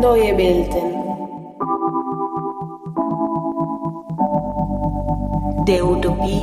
[0.00, 0.86] Neue Welten.
[5.66, 6.40] Der Utopie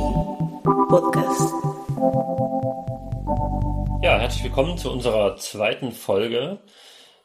[0.62, 1.54] Podcast.
[4.02, 6.58] Ja, herzlich willkommen zu unserer zweiten Folge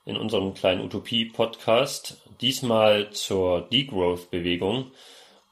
[0.05, 2.21] in unserem kleinen Utopie-Podcast.
[2.39, 4.93] Diesmal zur Degrowth-Bewegung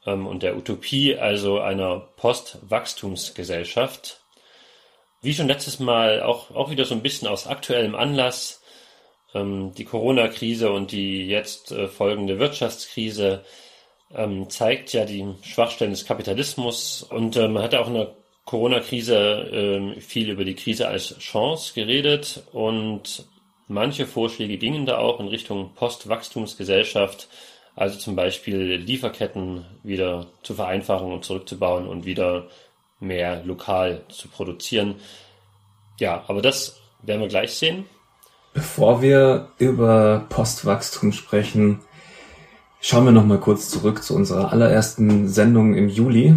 [0.06, 4.22] ähm, und der Utopie, also einer Postwachstumsgesellschaft.
[5.22, 8.62] Wie schon letztes Mal auch, auch wieder so ein bisschen aus aktuellem Anlass
[9.34, 13.44] ähm, die Corona-Krise und die jetzt äh, folgende Wirtschaftskrise
[14.14, 19.16] ähm, zeigt ja die Schwachstellen des Kapitalismus und man hat auch in der Corona-Krise
[19.98, 23.26] äh, viel über die Krise als Chance geredet und
[23.68, 27.28] manche Vorschläge gingen da auch in Richtung Postwachstumsgesellschaft,
[27.76, 32.48] also zum Beispiel Lieferketten wieder zu vereinfachen und zurückzubauen und wieder
[33.06, 34.96] mehr lokal zu produzieren.
[36.00, 37.86] Ja, aber das werden wir gleich sehen.
[38.54, 41.82] Bevor wir über Postwachstum sprechen,
[42.80, 46.36] schauen wir noch mal kurz zurück zu unserer allerersten Sendung im Juli.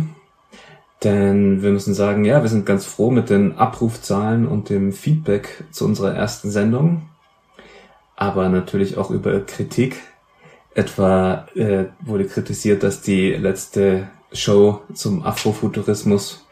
[1.05, 5.65] Denn wir müssen sagen, ja, wir sind ganz froh mit den Abrufzahlen und dem Feedback
[5.71, 7.09] zu unserer ersten Sendung.
[8.17, 10.01] Aber natürlich auch über Kritik.
[10.75, 16.48] Etwa äh, wurde kritisiert, dass die letzte Show zum Afrofuturismus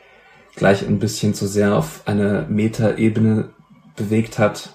[0.57, 3.51] gleich ein bisschen zu sehr auf eine Metaebene
[3.95, 4.71] bewegt hat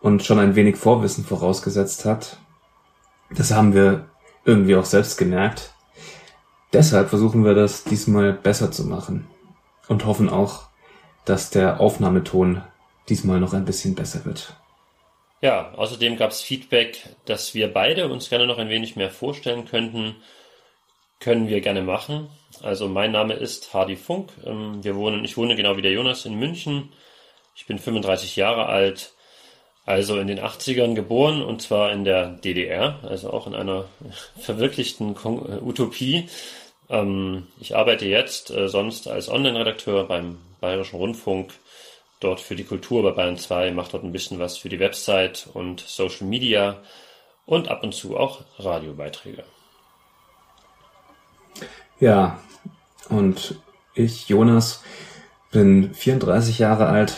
[0.00, 2.36] und schon ein wenig Vorwissen vorausgesetzt hat.
[3.30, 4.08] Das haben wir
[4.44, 5.74] irgendwie auch selbst gemerkt.
[6.72, 9.26] Deshalb versuchen wir das diesmal besser zu machen
[9.88, 10.64] und hoffen auch,
[11.24, 12.62] dass der Aufnahmeton
[13.08, 14.54] diesmal noch ein bisschen besser wird.
[15.40, 19.66] Ja, außerdem gab es Feedback, dass wir beide uns gerne noch ein wenig mehr vorstellen
[19.66, 20.16] könnten.
[21.20, 22.28] Können wir gerne machen.
[22.62, 24.32] Also mein Name ist Hardy Funk.
[24.44, 26.92] Ähm, wir wohnen, ich wohne genau wie der Jonas in München.
[27.54, 29.14] Ich bin 35 Jahre alt
[29.86, 33.86] also in den 80ern geboren und zwar in der DDR, also auch in einer
[34.38, 36.28] verwirklichten äh, Utopie.
[36.88, 41.52] Ähm, ich arbeite jetzt äh, sonst als Online-Redakteur beim Bayerischen Rundfunk,
[42.20, 45.48] dort für die Kultur bei Bayern 2, mache dort ein bisschen was für die Website
[45.52, 46.82] und Social Media
[47.44, 49.44] und ab und zu auch Radiobeiträge.
[52.04, 52.38] Ja,
[53.08, 53.54] und
[53.94, 54.82] ich, Jonas,
[55.50, 57.16] bin 34 Jahre alt,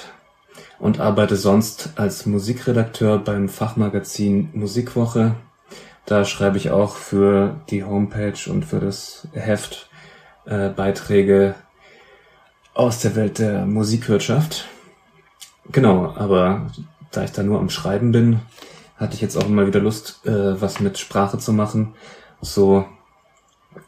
[0.78, 5.34] und arbeite sonst als Musikredakteur beim Fachmagazin Musikwoche.
[6.04, 9.90] Da schreibe ich auch für die Homepage und für das Heft
[10.44, 11.56] äh, Beiträge
[12.72, 14.68] aus der Welt der Musikwirtschaft.
[15.72, 16.70] Genau, aber
[17.10, 18.38] da ich da nur am Schreiben bin,
[18.98, 21.94] hatte ich jetzt auch mal wieder Lust, äh, was mit Sprache zu machen.
[22.40, 22.84] So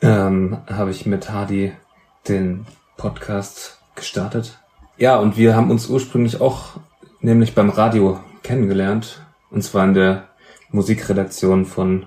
[0.03, 1.73] ähm, habe ich mit Hardy
[2.27, 2.67] den
[2.97, 4.59] Podcast gestartet
[4.99, 6.71] ja, und wir haben uns ursprünglich auch
[7.21, 9.21] nämlich beim Radio kennengelernt.
[9.49, 10.29] Und zwar in der
[10.71, 12.07] Musikredaktion von,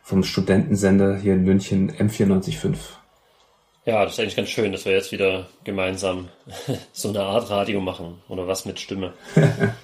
[0.00, 2.76] vom Studentensender hier in München M945.
[3.84, 6.28] Ja, das ist eigentlich ganz schön, dass wir jetzt wieder gemeinsam
[6.92, 9.12] so eine Art Radio machen oder was mit Stimme.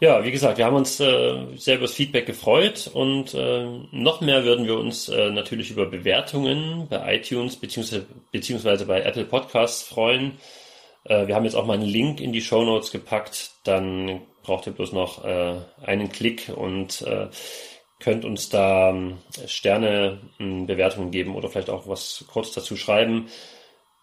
[0.00, 4.22] ja, wie gesagt, wir haben uns äh, sehr über das Feedback gefreut und äh, noch
[4.22, 10.38] mehr würden wir uns äh, natürlich über Bewertungen bei iTunes beziehungsweise, bei Apple Podcasts freuen.
[11.04, 13.50] Äh, wir haben jetzt auch mal einen Link in die Show Notes gepackt.
[13.64, 17.28] Dann braucht ihr bloß noch äh, einen Klick und äh,
[17.98, 23.28] könnt uns da ähm, Sterne ähm, Bewertungen geben oder vielleicht auch was kurz dazu schreiben.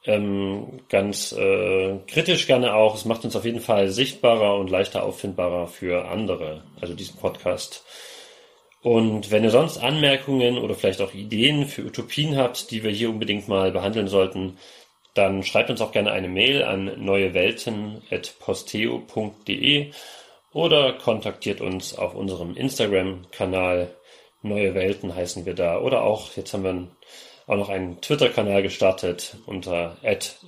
[0.07, 2.95] Ähm, ganz äh, kritisch gerne auch.
[2.95, 7.83] Es macht uns auf jeden Fall sichtbarer und leichter auffindbarer für andere, also diesen Podcast.
[8.81, 13.09] Und wenn ihr sonst Anmerkungen oder vielleicht auch Ideen für Utopien habt, die wir hier
[13.09, 14.57] unbedingt mal behandeln sollten,
[15.13, 19.91] dann schreibt uns auch gerne eine Mail an neuewelten.posteo.de
[20.53, 23.93] oder kontaktiert uns auf unserem Instagram-Kanal.
[24.41, 25.81] Neue Welten heißen wir da.
[25.81, 26.87] Oder auch, jetzt haben wir
[27.47, 29.37] auch noch einen Twitter-Kanal gestartet.
[29.45, 29.97] Unter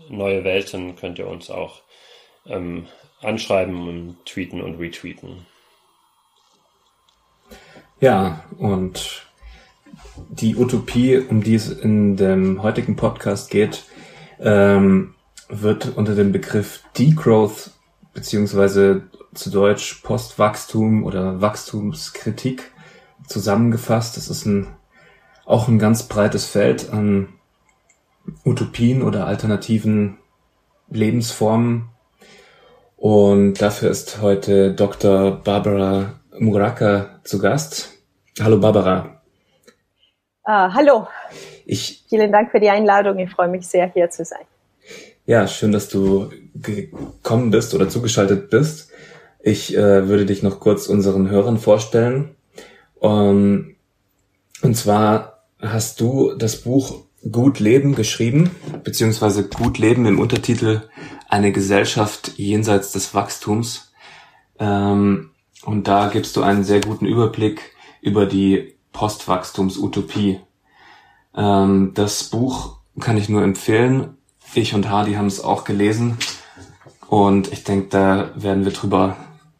[0.09, 1.81] Neue Welten könnt ihr uns auch
[2.45, 2.87] ähm,
[3.21, 5.45] anschreiben und tweeten und retweeten.
[8.01, 9.25] Ja, und
[10.29, 13.83] die Utopie, um die es in dem heutigen Podcast geht,
[14.39, 15.15] ähm,
[15.49, 17.71] wird unter dem Begriff Degrowth
[18.13, 22.71] beziehungsweise zu Deutsch Postwachstum oder Wachstumskritik
[23.27, 24.17] zusammengefasst.
[24.17, 24.67] Das ist ein,
[25.49, 27.29] auch ein ganz breites Feld an
[28.45, 30.19] Utopien oder alternativen
[30.91, 31.89] Lebensformen.
[32.95, 35.31] Und dafür ist heute Dr.
[35.43, 37.97] Barbara Muraka zu Gast.
[38.39, 39.21] Hallo Barbara.
[40.47, 41.07] Uh, hallo.
[41.65, 43.17] Ich, Vielen Dank für die Einladung.
[43.17, 44.45] Ich freue mich sehr, hier zu sein.
[45.25, 48.91] Ja, schön, dass du gekommen bist oder zugeschaltet bist.
[49.39, 52.35] Ich äh, würde dich noch kurz unseren Hörern vorstellen.
[52.99, 53.75] Um, ähm,
[54.61, 58.51] und zwar hast du das Buch Gut Leben geschrieben,
[58.83, 60.83] beziehungsweise Gut Leben im Untertitel
[61.27, 63.91] Eine Gesellschaft jenseits des Wachstums.
[64.57, 65.31] Ähm,
[65.63, 70.39] und da gibst du einen sehr guten Überblick über die Postwachstumsutopie.
[71.35, 74.17] Ähm, das Buch kann ich nur empfehlen.
[74.53, 76.17] Ich und Hardy haben es auch gelesen.
[77.07, 79.17] Und ich denke, da werden wir drüber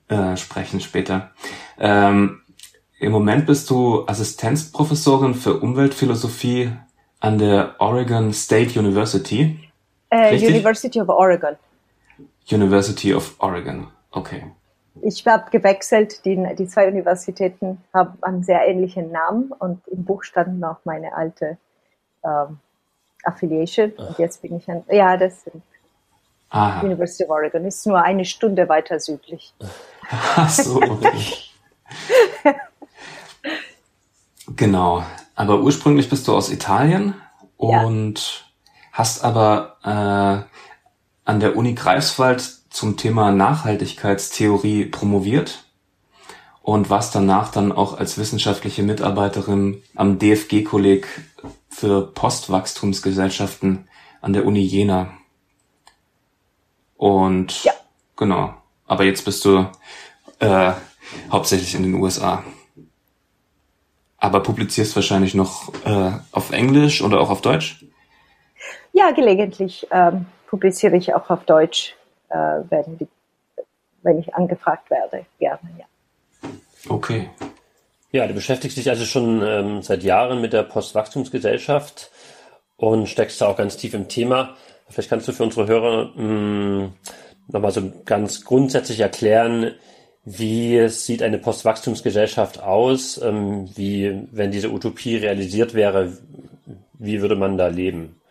[0.08, 1.32] äh, sprechen später.
[1.78, 2.39] Ähm,
[3.00, 6.74] Im Moment bist du Assistenzprofessorin für Umweltphilosophie
[7.22, 9.72] an der Oregon State University.
[10.10, 11.56] Äh, University of Oregon.
[12.52, 14.52] University of Oregon, okay.
[15.02, 20.24] Ich habe gewechselt, die, die zwei Universitäten haben einen sehr ähnlichen Namen und im Buch
[20.24, 21.58] stand noch meine alte
[22.26, 22.60] ähm,
[23.24, 24.10] Affiliation Ach.
[24.10, 25.64] und jetzt bin ich an, ja, das sind
[26.50, 26.86] Aha.
[26.86, 29.54] University of Oregon, ist nur eine Stunde weiter südlich.
[30.10, 31.14] Ach so, okay.
[34.56, 35.04] genau.
[35.36, 37.16] Aber ursprünglich bist du aus Italien
[37.58, 38.72] und ja.
[38.92, 45.66] hast aber äh, an der Uni Greifswald zum Thema Nachhaltigkeitstheorie promoviert
[46.62, 51.08] und warst danach dann auch als wissenschaftliche Mitarbeiterin am DFG-Kolleg
[51.70, 53.88] für Postwachstumsgesellschaften
[54.22, 55.10] an der Uni Jena.
[56.98, 57.72] Und ja.
[58.18, 58.54] genau.
[58.86, 59.68] Aber jetzt bist du
[60.40, 60.74] äh,
[61.32, 62.44] hauptsächlich in den USA
[64.20, 67.86] aber publizierst wahrscheinlich noch äh, auf Englisch oder auch auf Deutsch?
[68.94, 71.96] Ja, gelegentlich ähm, publiziere ich auch auf Deutsch,
[72.30, 72.36] äh,
[72.70, 73.08] wenn, die,
[74.04, 75.26] wenn ich angefragt werde.
[75.40, 75.86] Gerne, ja.
[76.90, 77.30] Okay.
[78.12, 82.12] Ja, du beschäftigst dich also schon ähm, seit Jahren mit der Postwachstumsgesellschaft
[82.76, 84.56] und steckst da auch ganz tief im Thema.
[84.90, 86.94] Vielleicht kannst du für unsere Hörer hm,
[87.48, 89.76] nochmal so ganz grundsätzlich erklären,
[90.32, 93.20] wie sieht eine Postwachstumsgesellschaft aus?
[93.20, 96.14] Ähm, wie, wenn diese Utopie realisiert wäre,
[96.94, 98.22] wie würde man da leben?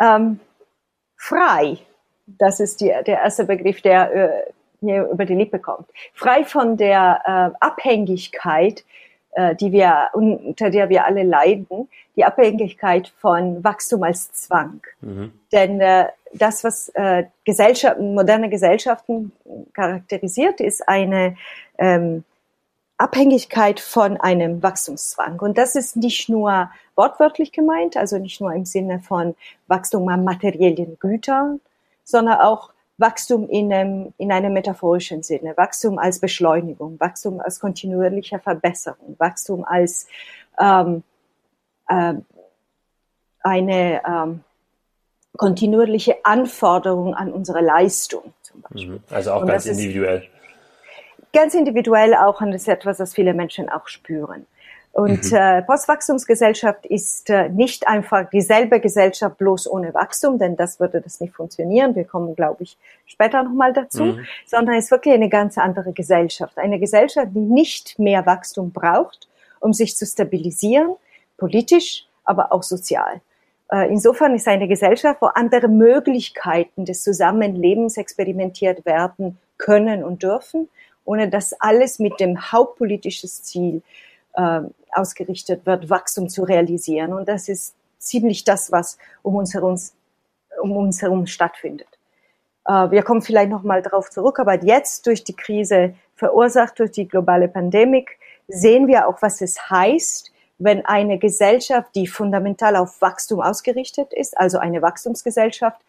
[0.00, 0.40] Ähm,
[1.16, 1.76] frei.
[2.26, 5.86] Das ist die, der erste Begriff, der äh, mir über die Lippe kommt.
[6.14, 8.84] Frei von der äh, Abhängigkeit,
[9.32, 14.80] äh, die wir, unter der wir alle leiden, die Abhängigkeit von Wachstum als Zwang.
[15.02, 15.32] Mhm.
[15.52, 19.32] Denn äh, das, was äh, Gesellschaften, moderne Gesellschaften
[19.72, 21.36] charakterisiert, ist eine
[21.78, 22.24] ähm,
[22.98, 25.40] Abhängigkeit von einem Wachstumszwang.
[25.40, 29.34] Und das ist nicht nur wortwörtlich gemeint, also nicht nur im Sinne von
[29.66, 31.60] Wachstum an materiellen Gütern,
[32.04, 38.38] sondern auch Wachstum in einem, in einem metaphorischen Sinne, Wachstum als Beschleunigung, Wachstum als kontinuierliche
[38.38, 40.06] Verbesserung, Wachstum als
[40.60, 41.02] ähm,
[41.88, 42.14] äh,
[43.40, 44.44] eine ähm,
[45.36, 48.32] kontinuierliche Anforderung an unsere Leistung.
[48.42, 48.94] Zum Beispiel.
[48.94, 49.00] Mhm.
[49.10, 50.22] Also auch und ganz individuell.
[51.32, 54.46] Ganz individuell auch und das ist etwas, was viele Menschen auch spüren.
[54.92, 55.36] Und mhm.
[55.36, 61.18] äh, Postwachstumsgesellschaft ist äh, nicht einfach dieselbe Gesellschaft bloß ohne Wachstum, denn das würde das
[61.18, 61.94] nicht funktionieren.
[61.94, 62.76] Wir kommen, glaube ich,
[63.06, 64.26] später nochmal dazu, mhm.
[64.46, 66.58] sondern ist wirklich eine ganz andere Gesellschaft.
[66.58, 69.28] Eine Gesellschaft, die nicht mehr Wachstum braucht,
[69.60, 70.94] um sich zu stabilisieren,
[71.38, 73.22] politisch, aber auch sozial.
[73.72, 80.68] Äh, insofern ist eine Gesellschaft, wo andere Möglichkeiten des Zusammenlebens experimentiert werden können und dürfen,
[81.04, 83.82] ohne dass alles mit dem hauptpolitischen Ziel
[84.34, 84.60] äh,
[84.92, 87.14] ausgerichtet wird, Wachstum zu realisieren.
[87.14, 89.78] Und das ist ziemlich das, was um uns herum,
[90.60, 91.88] um uns herum stattfindet.
[92.66, 96.90] Äh, wir kommen vielleicht noch mal darauf zurück, aber jetzt durch die Krise verursacht durch
[96.90, 98.04] die globale Pandemie
[98.48, 104.36] sehen wir auch, was es heißt, wenn eine Gesellschaft, die fundamental auf Wachstum ausgerichtet ist,
[104.38, 105.80] also eine Wachstumsgesellschaft,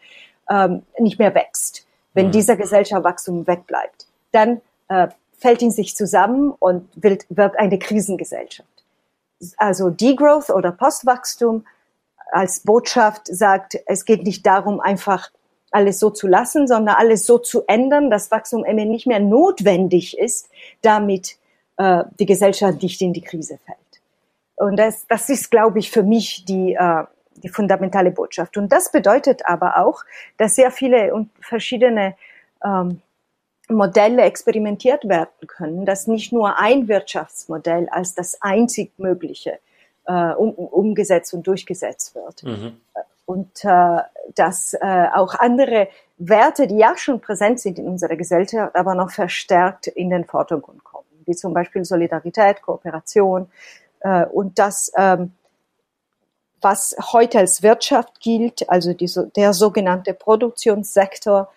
[0.50, 1.86] ähm, nicht mehr wächst.
[2.12, 2.32] Wenn mhm.
[2.32, 8.68] dieser Gesellschaft Wachstum wegbleibt, dann äh, fällt in sich zusammen und wird, wird eine Krisengesellschaft.
[9.56, 11.66] Also Degrowth oder Postwachstum
[12.30, 15.30] als Botschaft sagt, es geht nicht darum, einfach
[15.70, 20.16] alles so zu lassen, sondern alles so zu ändern, dass Wachstum immer nicht mehr notwendig
[20.16, 20.48] ist,
[20.82, 21.36] damit
[21.76, 23.78] äh, die Gesellschaft nicht in die Krise fällt.
[24.56, 27.04] Und das, das ist, glaube ich, für mich die, äh,
[27.36, 28.56] die fundamentale Botschaft.
[28.56, 30.04] Und das bedeutet aber auch,
[30.36, 32.14] dass sehr viele und verschiedene
[32.64, 33.00] ähm,
[33.68, 39.58] Modelle experimentiert werden können, dass nicht nur ein Wirtschaftsmodell als das einzig mögliche
[40.06, 42.42] äh, um, umgesetzt und durchgesetzt wird.
[42.42, 42.80] Mhm.
[43.26, 43.98] Und äh,
[44.34, 49.10] dass äh, auch andere Werte, die ja schon präsent sind in unserer Gesellschaft, aber noch
[49.10, 53.48] verstärkt in den Vordergrund kommen, wie zum Beispiel Solidarität, Kooperation,
[54.32, 55.32] und das, ähm,
[56.60, 61.48] was heute als Wirtschaft gilt, also die, der sogenannte Produktionssektor,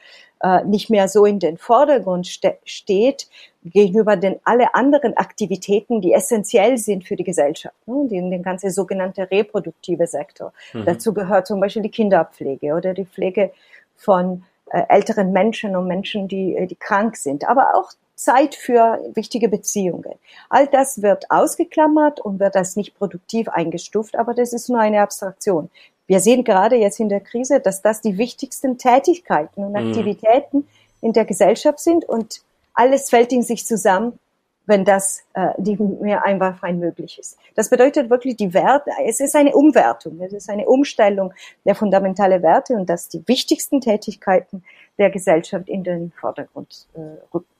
[0.42, 3.28] äh, nicht mehr so in den Vordergrund ste steht
[3.64, 8.08] gegenüber den alle anderen Aktivitäten, die essentiell sind für die Gesellschaft, ne?
[8.08, 10.54] den, den ganze sogenannte reproduktive Sektor.
[10.74, 10.86] Mhm.
[10.86, 13.52] Dazu gehört zum Beispiel die Kinderpflege oder die Pflege
[13.96, 19.00] von äh, älteren Menschen und Menschen, die, äh, die krank sind, aber auch Zeit für
[19.14, 20.16] wichtige Beziehungen.
[20.50, 25.02] All das wird ausgeklammert und wird als nicht produktiv eingestuft, aber das ist nur eine
[25.02, 25.70] Abstraktion.
[26.08, 29.90] Wir sehen gerade jetzt in der Krise, dass das die wichtigsten Tätigkeiten und mhm.
[29.90, 30.68] Aktivitäten mhm.
[31.02, 32.42] in der Gesellschaft sind und
[32.74, 34.18] alles fällt in sich zusammen,
[34.66, 37.38] wenn das äh, nicht mehr einwandfrei möglich ist.
[37.56, 41.34] Das bedeutet wirklich die Werte, es ist eine Umwertung, es ist eine Umstellung
[41.66, 44.64] der fundamentalen Werte und dass die wichtigsten Tätigkeiten
[44.98, 47.00] der Gesellschaft in den Vordergrund äh,
[47.34, 47.57] rücken.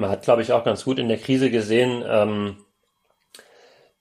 [0.00, 2.56] Man hat, glaube ich, auch ganz gut in der Krise gesehen, ähm,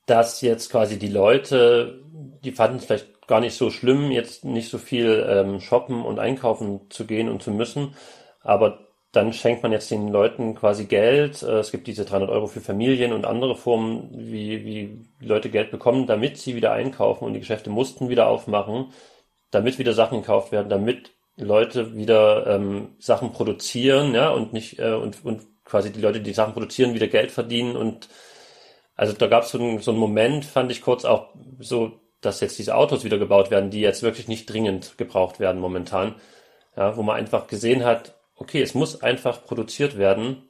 [0.06, 2.02] dass jetzt quasi die Leute,
[2.44, 6.20] die fanden es vielleicht gar nicht so schlimm, jetzt nicht so viel ähm, shoppen und
[6.20, 7.96] einkaufen zu gehen und zu müssen,
[8.42, 11.44] aber dann schenkt man jetzt den Leuten quasi Geld.
[11.44, 15.72] Äh, es gibt diese 300 Euro für Familien und andere Formen, wie, wie Leute Geld
[15.72, 18.92] bekommen, damit sie wieder einkaufen und die Geschäfte mussten wieder aufmachen,
[19.52, 24.94] damit wieder Sachen gekauft werden, damit Leute wieder ähm, Sachen produzieren, ja, und nicht äh,
[24.94, 28.10] und, und quasi die Leute, die Sachen produzieren, wieder Geld verdienen und
[28.96, 32.42] also da gab es so, einen, so einen Moment, fand ich kurz auch so, dass
[32.42, 36.16] jetzt diese Autos wieder gebaut werden, die jetzt wirklich nicht dringend gebraucht werden momentan,
[36.76, 40.50] ja, wo man einfach gesehen hat, okay, es muss einfach produziert werden,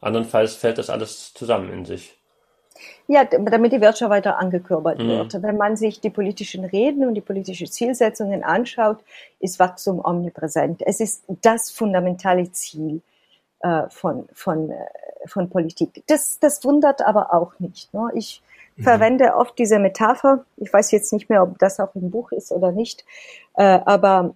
[0.00, 2.16] andernfalls fällt das alles zusammen in sich.
[3.06, 5.08] Ja, damit die Wirtschaft weiter angekurbelt mhm.
[5.08, 5.42] wird.
[5.42, 8.98] Wenn man sich die politischen Reden und die politischen Zielsetzungen anschaut,
[9.40, 10.82] ist Wachstum omnipräsent.
[10.84, 13.02] Es ist das fundamentale Ziel
[13.64, 14.76] äh, von, von, äh,
[15.26, 16.04] von Politik.
[16.06, 17.94] Das, das wundert aber auch nicht.
[17.94, 18.10] Ne?
[18.14, 18.42] Ich
[18.76, 18.82] mhm.
[18.82, 22.52] verwende oft diese Metapher, ich weiß jetzt nicht mehr, ob das auch im Buch ist
[22.52, 23.06] oder nicht,
[23.54, 24.34] äh, aber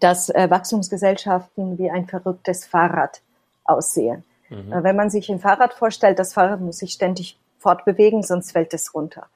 [0.00, 3.20] dass äh, Wachstumsgesellschaften wie ein verrücktes Fahrrad
[3.64, 4.24] aussehen.
[4.48, 4.82] Mhm.
[4.82, 8.94] Wenn man sich ein Fahrrad vorstellt, das Fahrrad muss sich ständig fortbewegen, sonst fällt es
[8.94, 9.26] runter.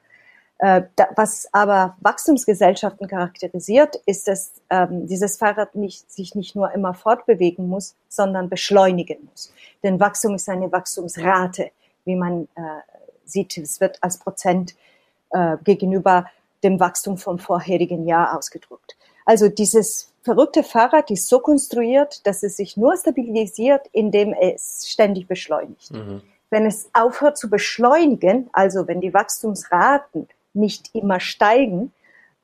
[0.59, 0.83] Äh,
[1.17, 7.69] was aber Wachstumsgesellschaften charakterisiert, ist, dass ähm, dieses Fahrrad nicht, sich nicht nur immer fortbewegen
[7.69, 9.53] muss, sondern beschleunigen muss.
[9.83, 11.71] Denn Wachstum ist eine Wachstumsrate,
[12.07, 12.61] wie man äh,
[13.27, 13.59] sieht.
[13.59, 14.75] Es wird als Prozent
[15.31, 16.27] äh, gegenüber
[16.65, 18.97] dem Wachstum vom vorherigen Jahr ausgedrückt.
[19.27, 25.29] Also dieses verrückte Fahrrad ist so konstruiert, dass es sich nur stabilisiert, indem es ständig
[25.29, 25.93] beschleunigt.
[25.93, 26.23] Mhm.
[26.49, 31.93] Wenn es aufhört zu beschleunigen, also wenn die Wachstumsraten nicht immer steigen,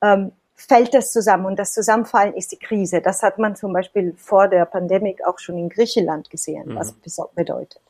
[0.01, 1.45] ähm, fällt das zusammen.
[1.45, 3.01] Und das Zusammenfallen ist die Krise.
[3.01, 6.75] Das hat man zum Beispiel vor der Pandemie auch schon in Griechenland gesehen, mhm.
[6.75, 7.81] was das bedeutet.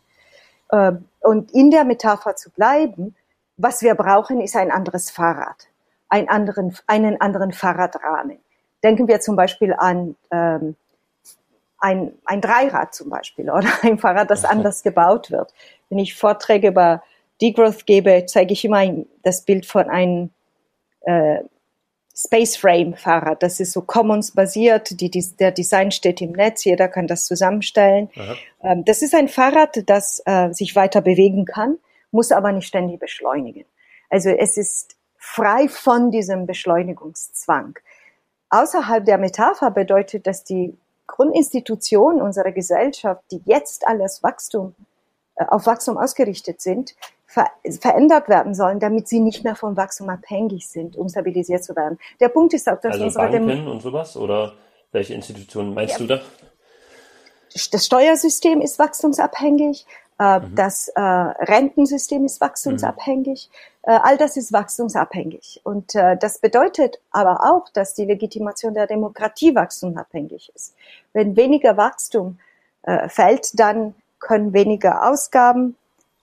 [0.72, 3.16] Ähm, und in der Metapher zu bleiben,
[3.58, 5.68] was wir brauchen, ist ein anderes Fahrrad,
[6.10, 8.40] einen anderen, einen anderen Fahrradrahmen.
[8.84, 10.76] Denken wir zum Beispiel an ähm,
[11.78, 15.54] ein, ein Dreirad zum Beispiel oder ein Fahrrad, das anders gebaut wird.
[15.90, 17.04] Wenn ich Vorträge über
[17.44, 18.84] Degrowth gebe, zeige ich immer
[19.22, 20.30] das Bild von einem
[21.02, 21.40] äh,
[22.16, 23.44] Space Frame Fahrrad.
[23.44, 25.00] Das ist so Commons basiert.
[25.02, 26.64] Die, die, der Design steht im Netz.
[26.64, 28.10] Jeder kann das zusammenstellen.
[28.64, 31.80] Ähm, das ist ein Fahrrad, das äh, sich weiter bewegen kann,
[32.12, 33.66] muss aber nicht ständig beschleunigen.
[34.10, 37.80] Also es ist frei von diesem Beschleunigungszwang.
[38.50, 44.76] Außerhalb der Metapher bedeutet, dass die Grundinstitutionen unserer Gesellschaft, die jetzt alles Wachstum
[45.50, 46.96] auf Wachstum ausgerichtet sind,
[47.26, 47.48] ver
[47.80, 51.98] verändert werden sollen, damit sie nicht mehr vom Wachstum abhängig sind, um stabilisiert zu werden.
[52.20, 54.54] Der Punkt ist auch, dass also unsere Banken Dem und sowas oder
[54.92, 55.98] welche Institutionen meinst ja.
[56.00, 56.22] du da?
[57.72, 59.86] Das Steuersystem ist wachstumsabhängig,
[60.20, 60.56] äh, mhm.
[60.56, 63.92] das äh, Rentensystem ist wachstumsabhängig, mhm.
[63.92, 65.62] äh, all das ist wachstumsabhängig.
[65.64, 70.76] Und äh, das bedeutet aber auch, dass die Legitimation der Demokratie wachstumsabhängig ist.
[71.14, 72.40] Wenn weniger Wachstum
[72.84, 75.76] äh, fällt, dann können weniger Ausgaben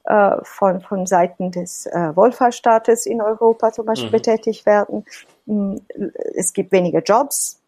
[0.04, 4.12] äh, von, von Seiten des äh, Wohlfahrtsstaates in Europa zum Beispiel mhm.
[4.12, 5.04] betätigt werden.
[5.47, 5.80] Hm,
[6.35, 7.61] es gibt weniger Jobs,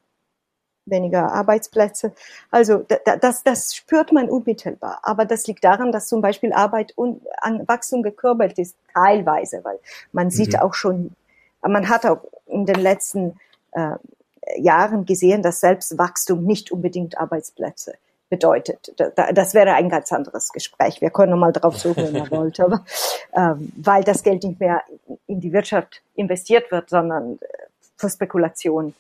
[0.87, 2.13] weniger Arbeitsplätze.
[2.51, 2.85] Also
[3.21, 5.01] das, das spürt man unmittelbar.
[5.03, 9.79] Aber das liegt daran, dass zum Beispiel Arbeit und an Wachstum gekurbelt ist, teilweise, weil
[10.13, 10.61] man sieht mhm.
[10.61, 11.15] auch schon,
[11.61, 13.39] man hat auch in den letzten
[13.73, 13.97] äh,
[14.57, 17.95] Jahren gesehen, dass selbst Wachstum nicht unbedingt Arbeitsplätze
[18.33, 18.95] bedeutet.
[19.15, 21.03] Das wäre ein ganz anderes Gespräch.
[21.03, 22.83] Wir können mal drauf suchen, wenn man wollte, aber,
[23.35, 24.83] ähm, weil das Geld nicht mehr
[25.27, 27.47] in die Wirtschaft investiert wird, sondern äh,
[27.99, 28.95] für Spekulation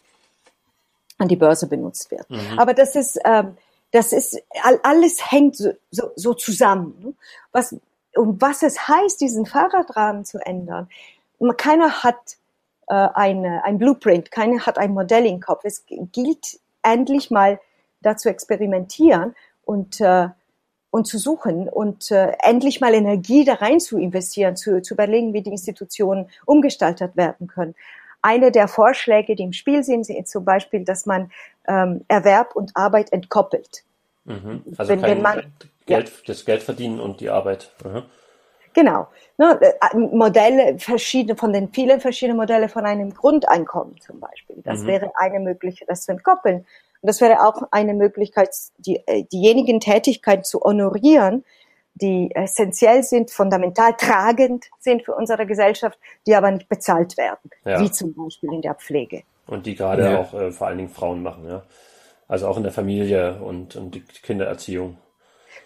[1.16, 2.28] an die Börse benutzt wird.
[2.28, 2.58] Mhm.
[2.58, 3.56] Aber das ist, ähm,
[3.90, 4.38] das ist,
[4.82, 6.94] alles hängt so, so, so zusammen.
[7.02, 7.14] Ne?
[7.52, 7.74] Was,
[8.14, 10.90] um was es heißt, diesen Fahrradrahmen zu ändern.
[11.56, 12.36] Keiner hat
[12.88, 15.62] äh, eine, ein Blueprint, keiner hat ein Modell im Kopf.
[15.64, 17.58] Es gilt endlich mal
[18.02, 20.28] da zu experimentieren und, äh,
[20.90, 25.32] und zu suchen und äh, endlich mal Energie da rein zu investieren, zu, zu überlegen,
[25.32, 27.75] wie die Institutionen umgestaltet werden können.
[28.21, 31.32] Eine der Vorschläge, die im Spiel sind, sind zum Beispiel, dass man
[31.66, 33.85] ähm, Erwerb und Arbeit entkoppelt.
[34.25, 34.62] Mhm.
[34.76, 35.52] Also wenn, wenn man,
[35.87, 36.14] Geld, ja.
[36.26, 37.73] das Geld verdienen und die Arbeit.
[37.85, 38.04] Mhm.
[38.75, 39.09] Genau.
[39.38, 44.56] Ne, äh, Modelle, verschiedene, von den vielen verschiedenen Modellen von einem Grundeinkommen zum Beispiel.
[44.64, 44.87] Das mhm.
[44.87, 46.66] wäre eine Möglichkeit, das zu entkoppeln.
[47.02, 51.44] Und das wäre auch eine Möglichkeit, die, äh, diejenigen Tätigkeiten zu honorieren,
[51.94, 57.80] die essentiell sind, fundamental tragend sind für unsere Gesellschaft, die aber nicht bezahlt werden, ja.
[57.80, 59.25] wie zum Beispiel in der Pflege.
[59.47, 60.21] Und die gerade ja.
[60.21, 61.62] auch äh, vor allen Dingen Frauen machen, ja.
[62.28, 64.97] Also auch in der Familie und, und die Kindererziehung.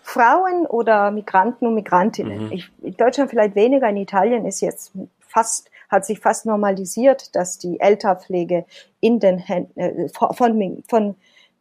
[0.02, 2.46] Frauen oder Migranten und Migrantinnen.
[2.46, 2.52] Mhm.
[2.52, 7.58] Ich, in Deutschland vielleicht weniger, in Italien ist jetzt fast, hat sich fast normalisiert, dass
[7.58, 8.64] die Elternpflege
[9.00, 11.14] in den Händen, äh, von, von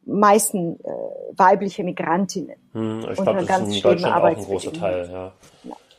[0.06, 0.90] meisten äh,
[1.36, 2.56] weibliche Migrantinnen.
[2.74, 5.34] Hm, ich glaube, das ist in Deutschland auch ein großer Teil, ja.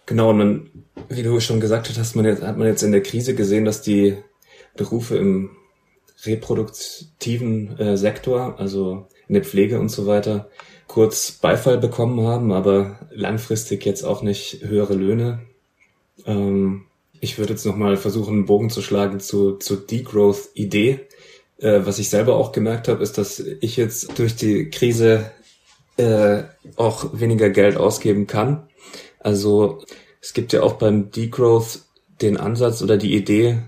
[0.06, 0.71] Genau, und man,
[1.09, 3.83] wie du schon gesagt hast, man jetzt, hat man jetzt in der Krise gesehen, dass
[3.83, 4.16] die
[4.76, 5.50] Berufe im
[6.25, 10.49] reproduktiven äh, Sektor, also in der Pflege und so weiter,
[10.87, 15.40] kurz Beifall bekommen haben, aber langfristig jetzt auch nicht höhere Löhne.
[16.25, 16.85] Ähm,
[17.26, 21.00] ich würde jetzt nochmal versuchen, einen Bogen zu schlagen zu, zu Degrowth-Idee.
[21.59, 25.33] Äh, was ich selber auch gemerkt habe, ist, dass ich jetzt durch die Krise
[25.97, 26.45] äh,
[26.76, 28.68] auch weniger Geld ausgeben kann.
[29.18, 29.83] Also
[30.21, 31.80] es gibt ja auch beim Degrowth
[32.23, 33.59] den Ansatz oder die Idee,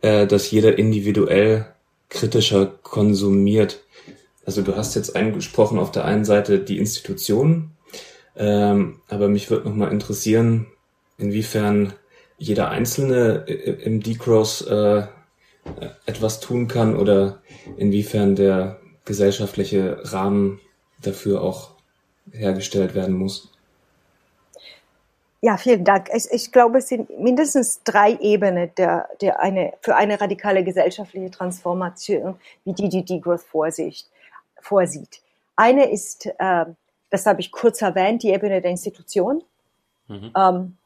[0.00, 1.66] äh, dass jeder individuell
[2.08, 3.82] kritischer konsumiert.
[4.46, 7.72] Also du hast jetzt eingesprochen auf der einen Seite die Institutionen,
[8.36, 10.68] ähm, aber mich würde nochmal interessieren,
[11.18, 11.94] inwiefern
[12.42, 13.44] jeder Einzelne
[13.84, 15.06] im Decross äh,
[16.06, 17.40] etwas tun kann oder
[17.76, 20.60] inwiefern der gesellschaftliche Rahmen
[21.00, 21.70] dafür auch
[22.32, 23.48] hergestellt werden muss.
[25.40, 26.08] Ja, vielen Dank.
[26.14, 31.30] Ich, ich glaube, es sind mindestens drei Ebenen der, der eine, für eine radikale gesellschaftliche
[31.30, 34.06] Transformation, wie die die Degrowth vorsieht
[34.62, 35.20] vorsieht.
[35.56, 36.64] Eine ist, äh,
[37.10, 39.42] das habe ich kurz erwähnt, die Ebene der Institution.
[40.08, 40.32] Mhm.
[40.36, 40.76] Ähm,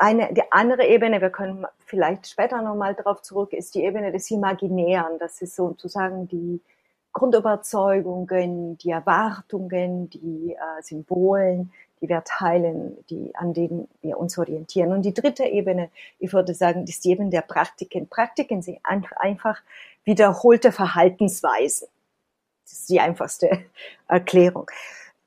[0.00, 4.30] eine, die andere Ebene, wir können vielleicht später nochmal darauf zurück, ist die Ebene des
[4.30, 5.18] Imaginären.
[5.18, 6.60] Das ist sozusagen die
[7.12, 14.92] Grundüberzeugungen, die Erwartungen, die äh, Symbolen, die wir teilen, die, an denen wir uns orientieren.
[14.92, 18.08] Und die dritte Ebene, ich würde sagen, ist die Ebene der Praktiken.
[18.08, 19.60] Praktiken sind einfach
[20.04, 21.88] wiederholte Verhaltensweisen.
[22.64, 23.64] Das ist die einfachste
[24.08, 24.70] Erklärung.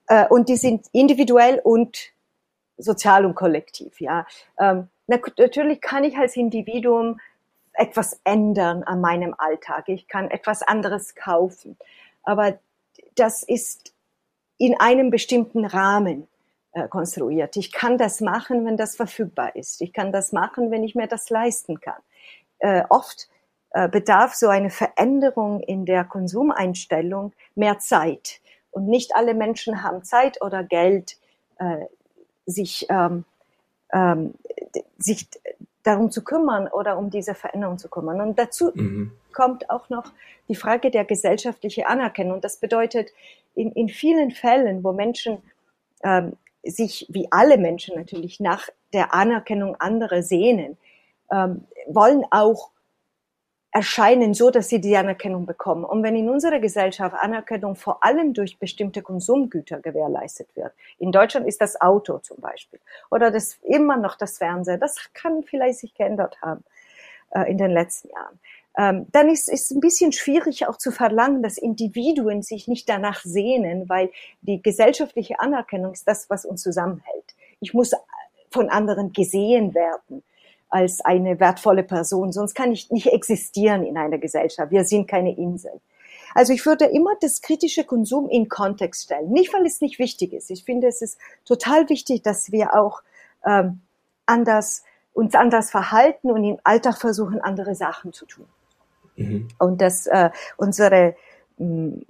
[0.07, 2.12] Äh, und die sind individuell und
[2.77, 4.01] sozial und kollektiv.
[4.01, 4.25] Ja,
[4.59, 7.19] ähm, natürlich kann ich als Individuum
[7.73, 9.89] etwas ändern an meinem Alltag.
[9.89, 11.77] Ich kann etwas anderes kaufen,
[12.23, 12.59] aber
[13.15, 13.93] das ist
[14.57, 16.27] in einem bestimmten Rahmen
[16.73, 17.55] äh, konstruiert.
[17.57, 19.81] Ich kann das machen, wenn das verfügbar ist.
[19.81, 22.01] Ich kann das machen, wenn ich mir das leisten kann.
[22.59, 23.27] Äh, oft
[23.71, 28.39] äh, bedarf so eine Veränderung in der Konsumeinstellung mehr Zeit.
[28.71, 31.17] Und nicht alle Menschen haben Zeit oder Geld,
[31.59, 31.85] äh,
[32.45, 33.25] sich, ähm,
[33.91, 34.33] ähm,
[34.97, 35.27] sich
[35.83, 38.21] darum zu kümmern oder um diese Veränderung zu kümmern.
[38.21, 39.11] Und dazu mhm.
[39.33, 40.11] kommt auch noch
[40.47, 42.41] die Frage der gesellschaftlichen Anerkennung.
[42.41, 43.09] Das bedeutet,
[43.55, 45.39] in, in vielen Fällen, wo Menschen
[46.03, 50.77] ähm, sich, wie alle Menschen natürlich, nach der Anerkennung anderer sehnen,
[51.31, 52.71] ähm, wollen auch
[53.73, 55.83] erscheinen so, dass sie die Anerkennung bekommen.
[55.83, 61.47] Und wenn in unserer Gesellschaft Anerkennung vor allem durch bestimmte Konsumgüter gewährleistet wird, in Deutschland
[61.47, 65.95] ist das Auto zum Beispiel oder das immer noch das Fernseher, das kann vielleicht sich
[65.95, 66.63] geändert haben
[67.31, 68.39] äh, in den letzten Jahren.
[68.77, 73.21] Ähm, dann ist es ein bisschen schwierig auch zu verlangen, dass Individuen sich nicht danach
[73.23, 77.35] sehnen, weil die gesellschaftliche Anerkennung ist das, was uns zusammenhält.
[77.59, 77.91] Ich muss
[78.51, 80.23] von anderen gesehen werden
[80.73, 84.71] als eine wertvolle Person, sonst kann ich nicht existieren in einer Gesellschaft.
[84.71, 85.79] Wir sind keine Insel.
[86.33, 89.29] Also ich würde immer das kritische Konsum in Kontext stellen.
[89.29, 90.49] Nicht, weil es nicht wichtig ist.
[90.49, 93.03] Ich finde, es ist total wichtig, dass wir auch
[93.45, 93.81] ähm,
[94.25, 94.83] anders,
[95.13, 98.47] uns anders verhalten und im Alltag versuchen, andere Sachen zu tun.
[99.15, 99.47] Mhm.
[99.59, 101.15] Und dass äh, unsere,
[101.57, 102.01] mh,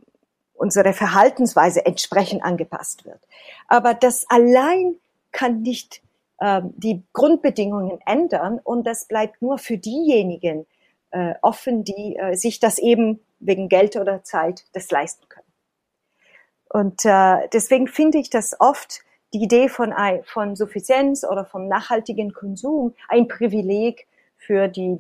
[0.53, 3.19] unsere Verhaltensweise entsprechend angepasst wird.
[3.67, 4.95] Aber das allein
[5.33, 6.02] kann nicht
[6.43, 10.65] ähm, die Grundbedingungen ändern und das bleibt nur für diejenigen
[11.11, 15.47] äh, offen, die äh, sich das eben wegen Geld oder Zeit das leisten können.
[16.67, 18.99] Und äh, deswegen finde ich, dass oft
[19.33, 19.93] die Idee von,
[20.25, 24.99] von Suffizienz oder vom nachhaltigen Konsum ein Privileg für die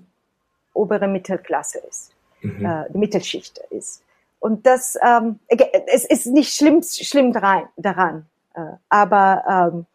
[0.73, 2.65] obere Mittelklasse ist, mhm.
[2.65, 4.01] äh, die Mittelschicht ist.
[4.39, 5.39] Und das, ähm,
[5.87, 9.85] es ist nicht schlimm, schlimm daran, daran äh, aber ähm,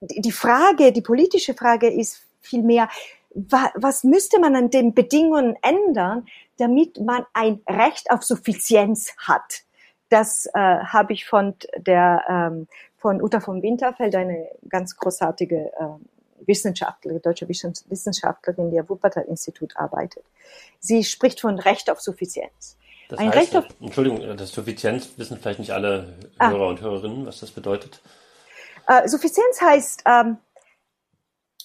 [0.00, 2.88] die Frage, die politische Frage ist vielmehr,
[3.30, 9.62] was müsste man an den Bedingungen ändern, damit man ein Recht auf Suffizienz hat?
[10.08, 16.46] Das äh, habe ich von der ähm, von Uta von Winterfeld, eine ganz großartige äh,
[16.46, 20.24] Wissenschaftlerin, deutsche Wissenschaftlerin, die am Wuppertal-Institut arbeitet.
[20.80, 22.76] Sie spricht von Recht auf Suffizienz.
[23.08, 26.50] Das ein heißt, Recht auf Entschuldigung, das Suffizienz wissen vielleicht nicht alle ah.
[26.50, 26.68] Hörer ah.
[26.68, 28.00] und Hörerinnen, was das bedeutet.
[28.88, 30.38] Äh, Suffizienz heißt, ähm,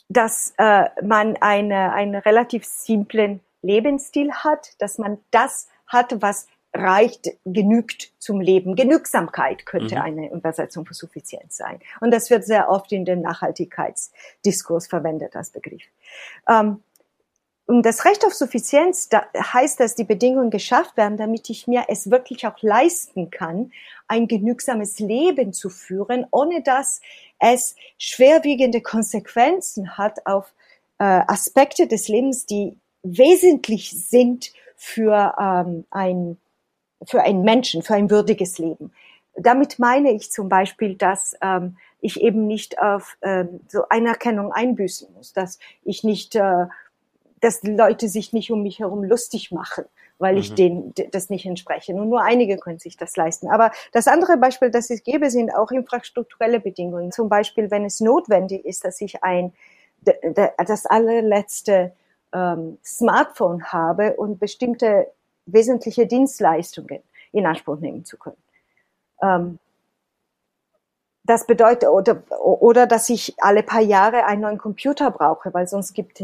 [0.10, 7.30] dass äh, man eine, einen relativ simplen Lebensstil hat, dass man das hat, was reicht,
[7.46, 8.76] genügt zum Leben.
[8.76, 10.02] Genügsamkeit könnte mhm.
[10.02, 11.80] eine Übersetzung für Suffizienz sein.
[12.02, 15.84] Und das wird sehr oft in den Nachhaltigkeitsdiskurs verwendet als Begriff.
[16.50, 16.84] Ähm,
[17.66, 21.86] und das Recht auf Suffizienz da heißt, dass die Bedingungen geschafft werden, damit ich mir
[21.88, 23.72] es wirklich auch leisten kann,
[24.08, 27.02] ein genügsames Leben zu führen, ohne dass
[27.40, 30.54] es schwerwiegende Konsequenzen hat auf
[31.00, 36.38] äh, Aspekte des Lebens, die wesentlich sind für ähm, ein
[37.06, 38.94] für einen Menschen, für ein würdiges Leben.
[39.36, 45.12] Damit meine ich zum Beispiel, dass ähm, ich eben nicht auf ähm, so Anerkennung einbüßen
[45.14, 46.68] muss, dass ich nicht, äh,
[47.44, 49.84] dass die Leute sich nicht um mich herum lustig machen,
[50.18, 50.40] weil mhm.
[50.40, 51.94] ich denen das nicht entspreche.
[51.94, 53.50] Und nur einige können sich das leisten.
[53.50, 57.12] Aber das andere Beispiel, das ich gebe, sind auch infrastrukturelle Bedingungen.
[57.12, 59.54] Zum Beispiel, wenn es notwendig ist, dass ich ein
[60.58, 61.94] das allerletzte
[62.34, 65.08] ähm, Smartphone habe und bestimmte
[65.46, 67.02] wesentliche Dienstleistungen
[67.32, 68.38] in Anspruch nehmen zu können.
[69.22, 69.60] Ähm,
[71.24, 75.94] das bedeutet, oder, oder dass ich alle paar Jahre einen neuen Computer brauche, weil sonst
[75.94, 76.22] gibt,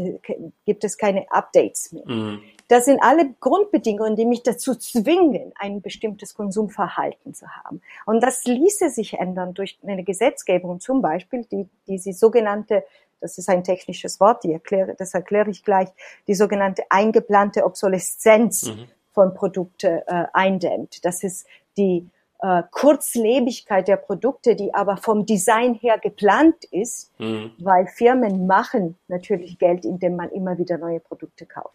[0.66, 2.06] gibt es keine Updates mehr.
[2.06, 2.42] Mhm.
[2.68, 7.80] Das sind alle Grundbedingungen, die mich dazu zwingen, ein bestimmtes Konsumverhalten zu haben.
[8.06, 12.84] Und das ließe sich ändern durch eine Gesetzgebung, zum Beispiel die, diese sogenannte,
[13.20, 15.88] das ist ein technisches Wort, die erkläre, das erkläre ich gleich,
[16.28, 21.04] die sogenannte eingeplante Obsoleszenz mhm von Produkte äh, eindämmt.
[21.04, 22.08] Das ist die
[22.42, 27.52] äh, Kurzlebigkeit der Produkte, die aber vom Design her geplant ist, mhm.
[27.58, 31.74] weil Firmen machen natürlich Geld, indem man immer wieder neue Produkte kauft.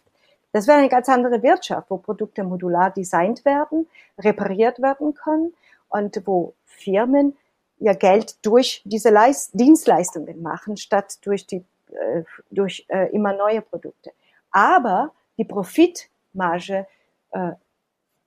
[0.51, 5.53] Das wäre eine ganz andere Wirtschaft, wo Produkte modular designt werden, repariert werden können
[5.89, 7.35] und wo Firmen
[7.79, 13.61] ihr Geld durch diese Leist Dienstleistungen machen, statt durch die äh, durch äh, immer neue
[13.61, 14.11] Produkte.
[14.49, 16.87] Aber die Profitmarge
[17.31, 17.51] äh,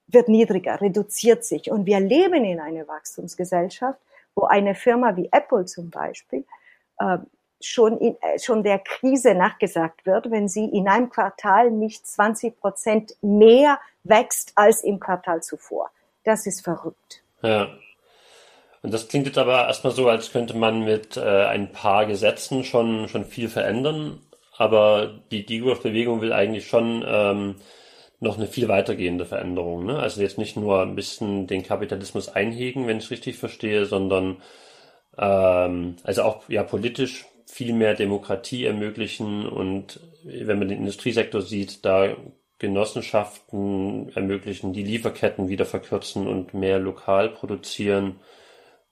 [0.08, 1.70] wird niedriger, reduziert sich.
[1.70, 3.98] Und wir leben in einer Wachstumsgesellschaft,
[4.34, 6.44] wo eine Firma wie Apple zum Beispiel
[6.98, 7.18] äh,
[7.60, 12.58] schon, in, äh, schon der Krise nachgesagt wird, wenn sie in einem Quartal nicht 20
[12.60, 15.90] Prozent mehr wächst als im Quartal zuvor.
[16.24, 17.22] Das ist verrückt.
[17.42, 17.68] Ja.
[18.82, 22.64] Und das klingt jetzt aber erstmal so, als könnte man mit äh, ein paar Gesetzen
[22.64, 24.20] schon, schon viel verändern.
[24.56, 27.56] Aber die Degrowth-Bewegung will eigentlich schon ähm,
[28.20, 29.86] noch eine viel weitergehende Veränderung.
[29.86, 29.98] Ne?
[29.98, 34.38] Also jetzt nicht nur ein bisschen den Kapitalismus einhegen, wenn ich es richtig verstehe, sondern
[35.16, 41.84] ähm, also auch ja politisch viel mehr Demokratie ermöglichen und wenn man den Industriesektor sieht,
[41.84, 42.14] da
[42.58, 48.16] Genossenschaften ermöglichen, die Lieferketten wieder verkürzen und mehr lokal produzieren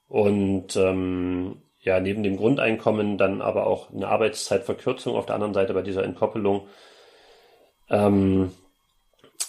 [0.07, 5.73] und ähm, ja neben dem Grundeinkommen dann aber auch eine Arbeitszeitverkürzung auf der anderen Seite
[5.73, 6.67] bei dieser Entkoppelung.
[7.89, 8.51] Ähm,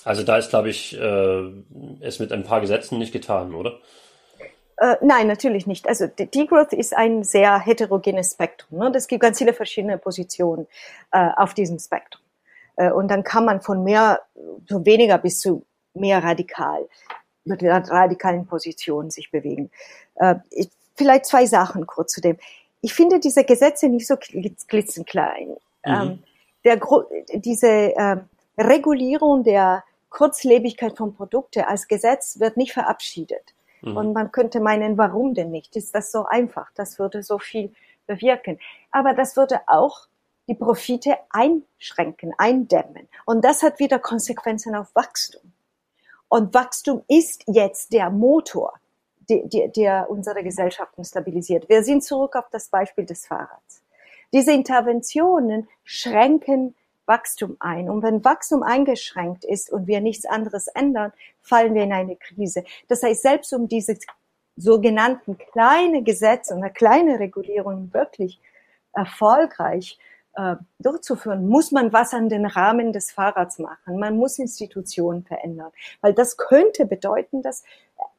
[0.04, 1.52] also da ist, glaube ich, äh,
[2.00, 3.78] es mit ein paar Gesetzen nicht getan, oder?
[4.78, 5.88] Äh, nein, natürlich nicht.
[5.88, 8.78] Also Degrowth ist ein sehr heterogenes Spektrum.
[8.78, 8.92] Ne?
[8.94, 10.66] Es gibt ganz viele verschiedene Positionen
[11.10, 12.22] äh, auf diesem Spektrum.
[12.76, 14.20] Äh, und dann kann man von mehr,
[14.68, 16.88] so weniger bis zu mehr radikal,
[17.44, 19.70] mit radikalen Positionen sich bewegen.
[20.14, 22.38] Äh, ich, vielleicht zwei Sachen kurz zu dem.
[22.80, 25.48] Ich finde diese Gesetze nicht so klitzenklein.
[25.48, 25.58] Mhm.
[25.84, 26.22] Ähm,
[26.64, 26.80] der,
[27.34, 28.16] diese äh,
[28.58, 33.54] Regulierung der Kurzlebigkeit von Produkten als Gesetz wird nicht verabschiedet.
[33.82, 33.96] Mhm.
[33.96, 35.76] Und man könnte meinen, warum denn nicht?
[35.76, 36.70] Ist das so einfach?
[36.74, 37.72] Das würde so viel
[38.06, 38.58] bewirken.
[38.90, 40.08] Aber das würde auch
[40.48, 43.08] die Profite einschränken, eindämmen.
[43.26, 45.52] Und das hat wieder Konsequenzen auf Wachstum.
[46.28, 48.72] Und Wachstum ist jetzt der Motor,
[49.28, 51.68] der, der, der unsere Gesellschaften stabilisiert.
[51.68, 53.82] Wir sind zurück auf das Beispiel des Fahrrads.
[54.32, 56.74] Diese Interventionen schränken
[57.08, 57.90] Wachstum ein.
[57.90, 62.64] Und wenn Wachstum eingeschränkt ist und wir nichts anderes ändern, fallen wir in eine Krise.
[62.86, 63.96] Das heißt, selbst um diese
[64.56, 68.40] sogenannten kleine Gesetze und eine kleine Regulierung wirklich
[68.92, 69.98] erfolgreich
[70.34, 73.98] äh, durchzuführen, muss man was an den Rahmen des Fahrrads machen.
[73.98, 77.64] Man muss Institutionen verändern, weil das könnte bedeuten, dass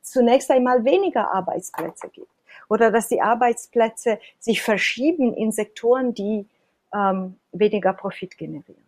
[0.02, 2.32] zunächst einmal weniger Arbeitsplätze gibt
[2.68, 6.48] oder dass die Arbeitsplätze sich verschieben in Sektoren, die
[6.94, 8.84] ähm, weniger Profit generieren.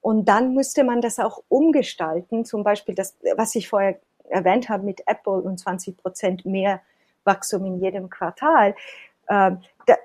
[0.00, 4.84] Und dann müsste man das auch umgestalten, zum Beispiel das, was ich vorher erwähnt habe
[4.84, 6.80] mit Apple und 20 Prozent mehr
[7.24, 8.74] Wachstum in jedem Quartal.
[9.28, 9.98] Ähm, der,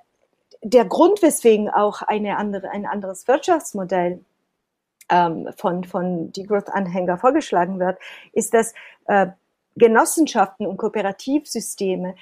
[0.62, 4.23] der Grund, weswegen auch eine andere, ein anderes Wirtschaftsmodell
[5.09, 7.97] ähm, von, von Degrowth-Anhänger vorgeschlagen wird,
[8.31, 8.73] ist, dass
[9.07, 9.27] äh,
[9.75, 12.15] Genossenschaften und Kooperativsysteme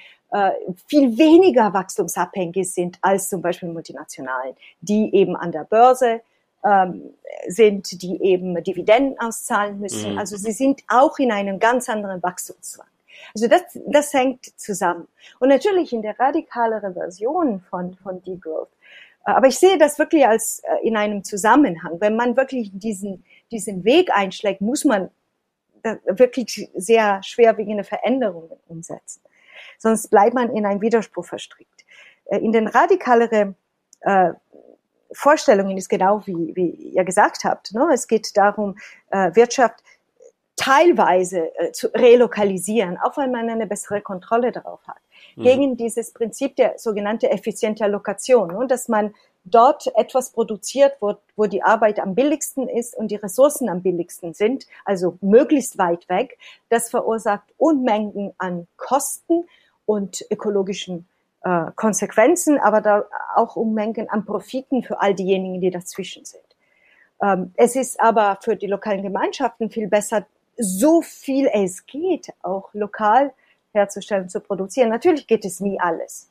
[0.86, 6.20] viel weniger wachstumsabhängig sind als zum Beispiel Multinationalen, die eben an der Börse
[6.64, 7.14] ähm,
[7.46, 10.12] sind, die eben Dividenden auszahlen müssen.
[10.12, 10.18] Mhm.
[10.18, 12.86] Also sie sind auch in einem ganz anderen Wachstumszwang.
[13.34, 15.08] Also das, das hängt zusammen.
[15.38, 18.70] Und natürlich in der radikaleren Version von, von Degrowth.
[19.26, 22.00] Äh, aber ich sehe das wirklich als äh, in einem Zusammenhang.
[22.00, 25.10] Wenn man wirklich diesen, diesen Weg einschlägt, muss man
[26.04, 29.22] wirklich sehr schwerwiegende Veränderungen umsetzen.
[29.78, 31.84] Sonst bleibt man in einen Widerspruch verstrickt.
[32.26, 33.56] Äh, in den radikaleren
[34.00, 34.32] äh,
[35.12, 37.72] Vorstellungen ist genau wie, wie ihr gesagt habt.
[37.72, 37.88] Ne?
[37.92, 38.76] Es geht darum,
[39.10, 39.82] äh, Wirtschaft
[40.56, 45.00] teilweise äh, zu relokalisieren, auch weil man eine bessere Kontrolle darauf hat.
[45.36, 45.42] Mhm.
[45.42, 48.66] Gegen dieses Prinzip der sogenannten effizienten Allokation, ne?
[48.66, 53.68] dass man dort etwas produziert, wo, wo die Arbeit am billigsten ist und die Ressourcen
[53.68, 56.38] am billigsten sind, also möglichst weit weg.
[56.68, 59.44] Das verursacht Unmengen an Kosten
[59.86, 61.08] und ökologischen
[61.42, 66.42] äh, Konsequenzen, aber da auch Unmengen an Profiten für all diejenigen, die dazwischen sind.
[67.22, 72.70] Ähm, es ist aber für die lokalen Gemeinschaften viel besser, so viel es geht, auch
[72.74, 73.32] lokal
[73.72, 74.88] herzustellen, zu produzieren.
[74.88, 76.30] Natürlich geht es nie alles.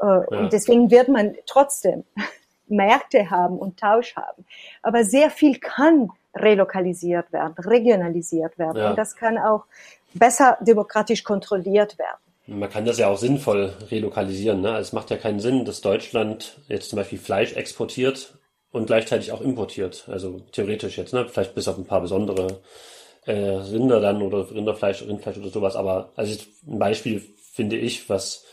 [0.00, 0.24] Äh, ja.
[0.38, 2.04] Und deswegen wird man trotzdem
[2.68, 4.44] Märkte haben und Tausch haben.
[4.82, 8.78] Aber sehr viel kann relokalisiert werden, regionalisiert werden.
[8.78, 8.90] Ja.
[8.90, 9.64] Und das kann auch
[10.14, 12.18] besser demokratisch kontrolliert werden.
[12.46, 14.60] Man kann das ja auch sinnvoll relokalisieren.
[14.60, 14.76] Ne?
[14.78, 18.34] Es macht ja keinen Sinn, dass Deutschland jetzt zum Beispiel Fleisch exportiert
[18.70, 20.08] und gleichzeitig auch importiert.
[20.08, 21.26] Also theoretisch jetzt, ne?
[21.28, 22.60] vielleicht bis auf ein paar besondere
[23.24, 25.74] äh, Rinder dann oder Rinderfleisch, Rindfleisch oder sowas.
[25.74, 27.20] Aber also ein Beispiel
[27.52, 28.45] finde ich, was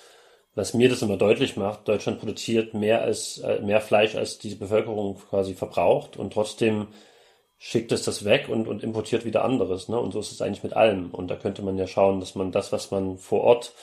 [0.56, 1.88] was mir das immer deutlich macht.
[1.88, 6.88] Deutschland produziert mehr als äh, mehr Fleisch als die Bevölkerung quasi verbraucht und trotzdem
[7.58, 9.88] schickt es das weg und, und importiert wieder anderes.
[9.88, 9.98] Ne?
[9.98, 11.12] Und so ist es eigentlich mit allem.
[11.12, 13.74] Und da könnte man ja schauen, dass man das, was man vor Ort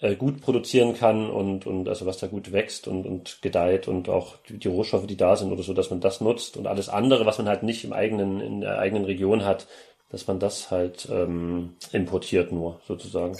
[0.00, 4.08] äh, gut produzieren kann und, und also was da gut wächst und, und gedeiht und
[4.08, 7.26] auch die, Rohstoffe, die da sind oder so, dass man das nutzt und alles andere,
[7.26, 9.66] was man halt nicht im eigenen, in der eigenen Region hat,
[10.10, 13.36] dass man das halt ähm, importiert nur sozusagen.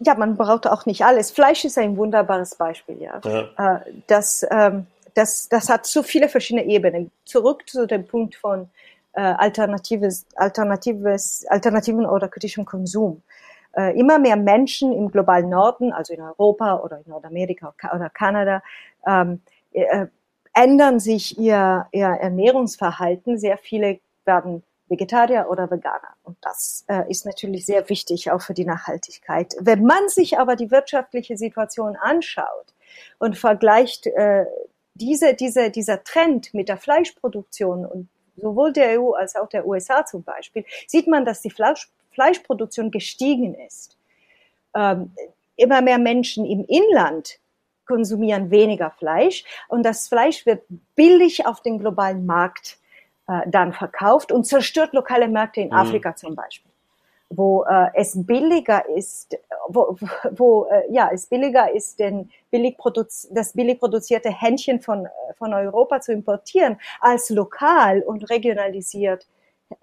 [0.00, 1.30] Ja, man braucht auch nicht alles.
[1.30, 3.20] Fleisch ist ein wunderbares Beispiel, ja.
[3.24, 3.76] ja.
[3.76, 7.10] Äh, das, ähm, das, das hat so viele verschiedene Ebenen.
[7.24, 8.68] Zurück zu dem Punkt von
[9.14, 13.22] äh, alternatives, alternatives, alternativen oder kritischem Konsum.
[13.76, 18.62] Äh, immer mehr Menschen im globalen Norden, also in Europa oder in Nordamerika oder Kanada,
[19.06, 19.40] ähm,
[19.72, 20.06] äh,
[20.54, 23.38] ändern sich ihr, ihr Ernährungsverhalten.
[23.38, 26.14] Sehr viele werden Vegetarier oder Veganer.
[26.22, 29.54] Und das äh, ist natürlich sehr wichtig auch für die Nachhaltigkeit.
[29.60, 32.74] Wenn man sich aber die wirtschaftliche Situation anschaut
[33.18, 34.46] und vergleicht äh,
[34.94, 40.04] diese, diese, dieser Trend mit der Fleischproduktion und sowohl der EU als auch der USA
[40.04, 43.96] zum Beispiel, sieht man, dass die Fleisch, Fleischproduktion gestiegen ist.
[44.74, 45.12] Ähm,
[45.56, 47.38] immer mehr Menschen im Inland
[47.86, 50.62] konsumieren weniger Fleisch und das Fleisch wird
[50.94, 52.77] billig auf den globalen Markt
[53.28, 55.74] äh, dann verkauft und zerstört lokale Märkte in mhm.
[55.74, 56.72] Afrika zum Beispiel,
[57.28, 59.36] wo äh, es billiger ist,
[59.68, 59.96] wo,
[60.30, 65.52] wo äh, ja es billiger ist, den billig produz das billig produzierte Händchen von von
[65.52, 69.26] Europa zu importieren, als lokal und regionalisiert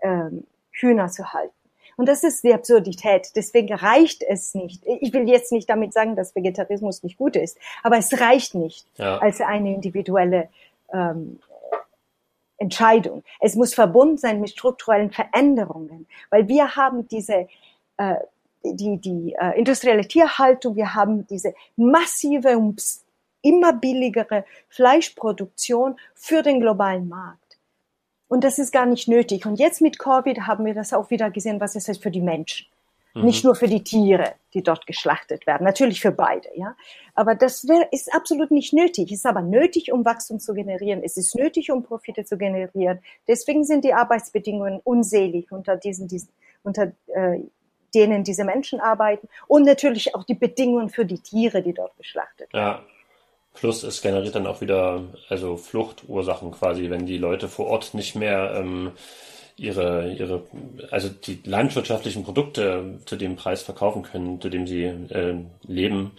[0.01, 1.53] ähm, Hühner zu halten.
[1.97, 3.31] Und das ist die Absurdität.
[3.35, 4.83] Deswegen reicht es nicht.
[4.85, 8.85] Ich will jetzt nicht damit sagen, dass Vegetarismus nicht gut ist, aber es reicht nicht
[8.97, 9.17] ja.
[9.19, 10.49] als eine individuelle
[10.91, 11.39] ähm,
[12.57, 13.23] Entscheidung.
[13.39, 17.47] Es muss verbunden sein mit strukturellen Veränderungen, weil wir haben diese
[17.97, 18.15] äh,
[18.73, 22.81] die, die äh, industrielle Tierhaltung, wir haben diese massive und
[23.41, 27.59] immer billigere Fleischproduktion für den globalen Markt.
[28.27, 29.45] Und das ist gar nicht nötig.
[29.45, 32.21] Und jetzt mit Covid haben wir das auch wieder gesehen, was es heißt für die
[32.21, 32.65] Menschen.
[33.15, 33.25] Mhm.
[33.25, 36.75] Nicht nur für die Tiere, die dort geschlachtet werden, natürlich für beide, ja.
[37.15, 39.11] Aber das wär, ist absolut nicht nötig.
[39.11, 41.01] Es ist aber nötig, um Wachstum zu generieren.
[41.03, 42.99] Es ist nötig, um Profite zu generieren.
[43.27, 46.29] Deswegen sind die Arbeitsbedingungen unselig unter diesen, diesen
[46.63, 47.39] unter äh,
[47.93, 52.51] denen diese Menschen arbeiten und natürlich auch die Bedingungen für die Tiere, die dort geschlachtet
[52.53, 52.65] werden.
[52.65, 52.83] Ja.
[53.53, 58.13] Plus es generiert dann auch wieder also Fluchtursachen quasi, wenn die Leute vor Ort nicht
[58.13, 58.91] mehr ähm,
[59.57, 60.43] ihre, ihre,
[60.91, 65.35] also die landwirtschaftlichen Produkte zu dem Preis verkaufen können, zu dem sie äh,
[65.67, 66.11] leben.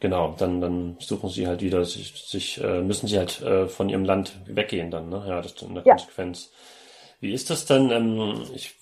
[0.00, 3.90] Genau, dann, dann suchen sie halt wieder sich, sich äh, müssen sie halt äh, von
[3.90, 5.22] ihrem Land weggehen dann, ne?
[5.28, 5.94] Ja, das ist eine ja.
[5.94, 6.50] Konsequenz.
[7.20, 7.90] Wie ist das dann?
[7.90, 8.76] Ähm, ich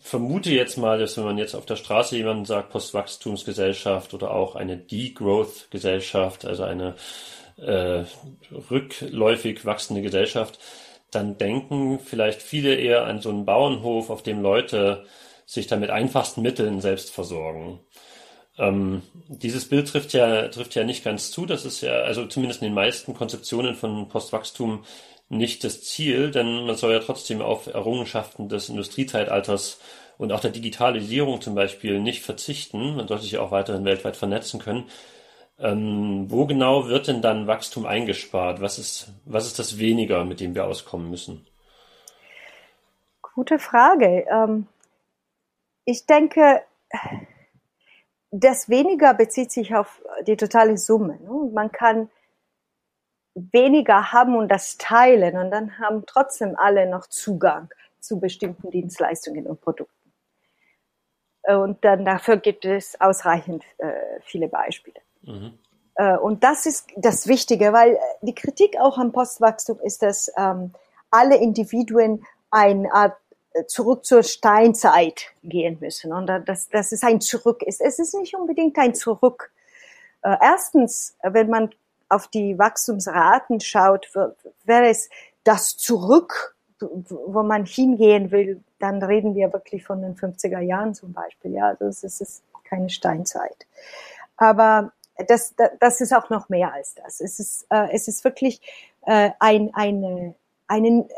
[0.00, 4.54] vermute jetzt mal, dass wenn man jetzt auf der Straße jemanden sagt, Postwachstumsgesellschaft oder auch
[4.54, 6.94] eine Degrowth-Gesellschaft, also eine
[7.58, 8.04] äh,
[8.70, 10.58] rückläufig wachsende Gesellschaft,
[11.14, 15.04] dann denken vielleicht viele eher an so einen Bauernhof, auf dem Leute
[15.46, 17.80] sich dann mit einfachsten Mitteln selbst versorgen.
[18.58, 21.46] Ähm, dieses Bild trifft ja, trifft ja nicht ganz zu.
[21.46, 24.84] Das ist ja, also zumindest in den meisten Konzeptionen von Postwachstum
[25.28, 29.80] nicht das Ziel, denn man soll ja trotzdem auf Errungenschaften des Industriezeitalters
[30.18, 32.96] und auch der Digitalisierung zum Beispiel nicht verzichten.
[32.96, 34.84] Man sollte sich auch weiterhin weltweit vernetzen können.
[35.58, 38.60] Ähm, wo genau wird denn dann Wachstum eingespart?
[38.60, 41.46] Was ist, was ist das weniger, mit dem wir auskommen müssen?
[43.22, 44.26] Gute Frage.
[44.30, 44.66] Ähm,
[45.84, 46.62] ich denke,
[48.30, 51.18] das weniger bezieht sich auf die totale Summe.
[51.20, 51.50] Ne?
[51.52, 52.10] Man kann
[53.34, 57.68] weniger haben und das teilen und dann haben trotzdem alle noch Zugang
[58.00, 60.12] zu bestimmten Dienstleistungen und Produkten.
[61.42, 65.03] Und dann dafür gibt es ausreichend äh, viele Beispiele.
[65.96, 70.72] Äh, und das ist das Wichtige, weil die Kritik auch am Postwachstum ist, dass ähm,
[71.10, 73.16] alle Individuen eine Art
[73.52, 76.12] äh, zurück zur Steinzeit gehen müssen.
[76.12, 77.80] Und das, das ist ein Zurück ist.
[77.80, 79.52] Es ist nicht unbedingt ein Zurück.
[80.22, 81.70] Äh, erstens, wenn man
[82.08, 84.08] auf die Wachstumsraten schaut,
[84.64, 85.08] wäre es
[85.42, 91.12] das Zurück, wo man hingehen will, dann reden wir wirklich von den 50er Jahren zum
[91.12, 91.52] Beispiel.
[91.52, 93.66] Ja, also es ist keine Steinzeit.
[94.36, 94.92] Aber
[95.28, 97.20] das, das ist auch noch mehr als das.
[97.20, 98.60] Es ist, äh, es ist wirklich
[99.06, 100.34] äh, ein, eine,
[100.66, 101.08] einen,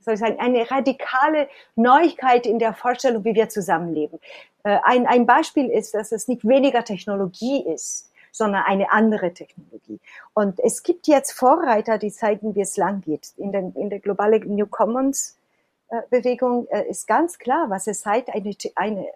[0.00, 4.20] soll ich sagen, eine radikale Neuigkeit in der Vorstellung, wie wir zusammenleben.
[4.64, 9.98] Äh, ein, ein Beispiel ist, dass es nicht weniger Technologie ist, sondern eine andere Technologie.
[10.34, 13.32] Und es gibt jetzt Vorreiter, die zeigen, wie es lang geht.
[13.36, 15.38] In der, in der globalen New Commons
[15.88, 19.06] äh, Bewegung äh, ist ganz klar, was es heißt, eine, eine,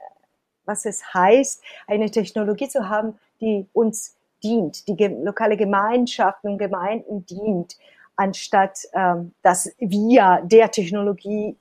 [0.70, 7.26] was es heißt, eine Technologie zu haben, die uns dient, die lokale Gemeinschaften und Gemeinden
[7.26, 7.76] dient,
[8.16, 11.56] anstatt ähm, dass wir der Technologie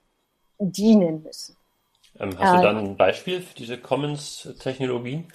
[0.59, 1.55] dienen müssen.
[2.19, 5.27] Ähm, hast du dann ein Beispiel für diese Commons-Technologien?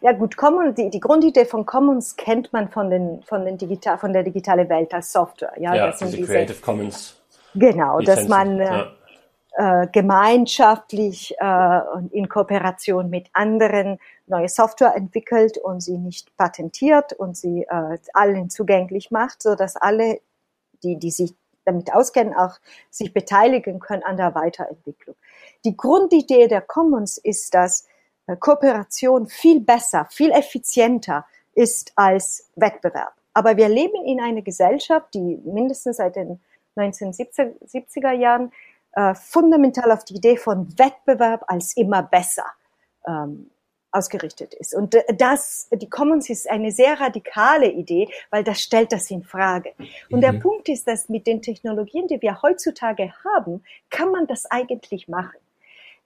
[0.00, 3.98] Ja gut, Commons, die, die Grundidee von Commons kennt man von, den, von, den digital,
[3.98, 5.52] von der digitalen Welt als Software.
[5.58, 7.20] Ja, ja das sind diese Creative Commons.
[7.54, 8.22] Genau, Lizenzen.
[8.22, 8.95] dass man ja.
[9.58, 17.38] Äh, gemeinschaftlich äh, in Kooperation mit anderen neue Software entwickelt und sie nicht patentiert und
[17.38, 20.20] sie äh, allen zugänglich macht, so dass alle,
[20.82, 22.58] die, die sich damit auskennen, auch
[22.90, 25.16] sich beteiligen können an der Weiterentwicklung.
[25.64, 27.88] Die Grundidee der Commons ist, dass
[28.26, 33.14] äh, Kooperation viel besser, viel effizienter ist als Wettbewerb.
[33.32, 36.40] Aber wir leben in einer Gesellschaft, die mindestens seit den
[36.76, 38.52] 1970er Jahren
[38.96, 42.46] äh, fundamental auf die Idee von Wettbewerb als immer besser
[43.06, 43.50] ähm,
[43.92, 44.74] ausgerichtet ist.
[44.74, 49.72] Und das, die Commons ist eine sehr radikale Idee, weil das stellt das in Frage.
[50.10, 50.20] Und mhm.
[50.22, 55.08] der Punkt ist, dass mit den Technologien, die wir heutzutage haben, kann man das eigentlich
[55.08, 55.38] machen.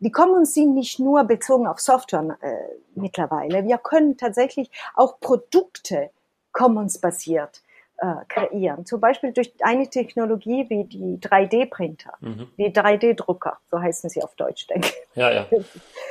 [0.01, 2.57] Die Commons sind nicht nur bezogen auf Software äh,
[2.97, 3.65] mittlerweile.
[3.65, 6.11] Wir können tatsächlich auch Produkte
[6.53, 7.63] Commons-basiert
[8.01, 8.87] äh, kreieren.
[8.87, 12.49] Zum Beispiel durch eine Technologie wie die 3D-Printer, mhm.
[12.57, 15.17] die 3D-Drucker, so heißen sie auf Deutsch, denke ich.
[15.17, 15.47] Ja, ja.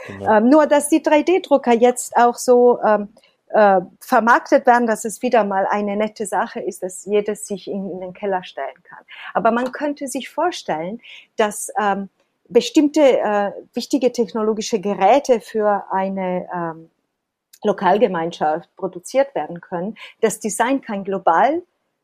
[0.08, 0.38] Genau.
[0.38, 3.10] Ähm, nur, dass die 3D-Drucker jetzt auch so ähm,
[3.50, 7.92] äh, vermarktet werden, dass es wieder mal eine nette Sache ist, dass jedes sich in,
[7.92, 9.04] in den Keller stellen kann.
[9.36, 11.00] Aber man könnte sich vorstellen,
[11.36, 12.10] dass ähm,
[12.48, 16.90] bestimmte äh, wichtige technologische Geräte für eine ähm,
[17.64, 19.96] Lokalgemeinschaft produziert werden können.
[20.22, 21.62] Das Design kann global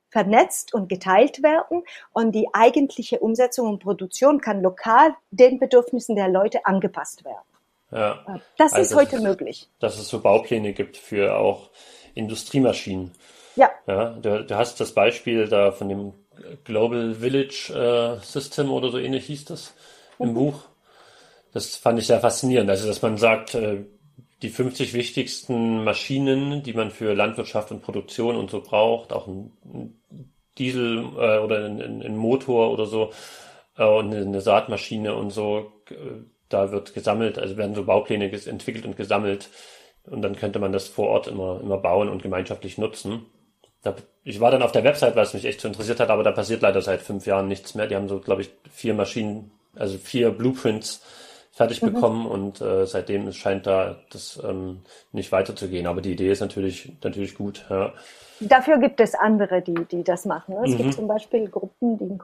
[0.10, 6.30] vernetzt und geteilt werden und die eigentliche Umsetzung und Produktion kann lokal den Bedürfnissen der
[6.30, 7.44] Leute angepasst werden.
[7.92, 8.42] Ja.
[8.58, 9.70] Das also ist heute möglich.
[9.80, 11.70] Dass es so Baupläne gibt für auch
[12.14, 13.12] Industriemaschinen.
[13.56, 13.72] Ja.
[13.88, 16.14] ja du, du hast das Beispiel da von dem
[16.64, 19.74] Global Village äh, System oder so ähnlich hieß das
[20.20, 20.34] im mhm.
[20.34, 20.64] Buch.
[21.54, 22.70] Das fand ich sehr faszinierend.
[22.70, 23.86] Also, dass man sagt, äh,
[24.42, 29.52] die 50 wichtigsten Maschinen, die man für Landwirtschaft und Produktion und so braucht, auch ein,
[30.58, 33.12] Diesel äh, oder ein, ein, Motor oder so
[33.78, 35.96] äh, und eine Saatmaschine und so, äh,
[36.48, 39.50] da wird gesammelt, also werden so Baupläne entwickelt und gesammelt
[40.06, 43.26] und dann könnte man das vor Ort immer, immer bauen und gemeinschaftlich nutzen.
[43.84, 46.24] da, ich war dann auf der Website, weil es mich echt so interessiert hat, aber
[46.24, 47.88] da passiert leider seit fünf Jahren nichts mehr.
[47.88, 51.04] Die haben so, glaube ich, vier Maschinen, also vier Blueprints
[51.56, 51.94] fertig mhm.
[51.94, 54.82] bekommen und äh, seitdem scheint da das ähm,
[55.14, 55.88] nicht weiterzugehen.
[55.88, 57.66] Aber die Idee ist natürlich natürlich gut.
[57.70, 57.94] Ja.
[58.42, 60.56] Dafür gibt es andere, die, die das machen.
[60.66, 60.78] Es mhm.
[60.78, 62.20] gibt zum Beispiel Gruppen, die in,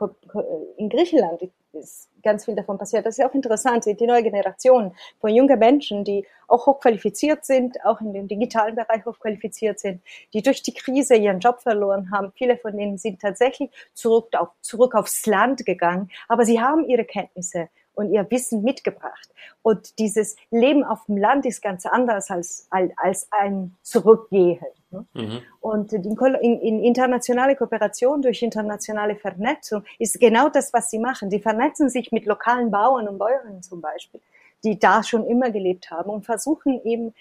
[0.76, 3.06] in Griechenland ist ganz viel davon passiert.
[3.06, 7.78] Das ist ja auch interessant, die neue Generation von jungen Menschen, die auch hochqualifiziert sind,
[7.86, 10.02] auch in dem digitalen Bereich hochqualifiziert sind,
[10.34, 12.34] die durch die Krise ihren Job verloren haben.
[12.36, 17.06] Viele von denen sind tatsächlich zurück, auf, zurück aufs Land gegangen, aber sie haben ihre
[17.06, 19.30] Kenntnisse und ihr Wissen mitgebracht.
[19.62, 24.60] Und dieses Leben auf dem Land ist ganz anders als, als ein Zurückgehen.
[24.92, 25.06] Ne?
[25.14, 25.42] Mhm.
[25.60, 31.30] Und in, in, internationale Kooperation durch internationale Vernetzung ist genau das, was sie machen.
[31.30, 34.22] Die vernetzen sich mit lokalen Bauern und Bäuerinnen zum Beispiel,
[34.64, 37.14] die da schon immer gelebt haben und versuchen eben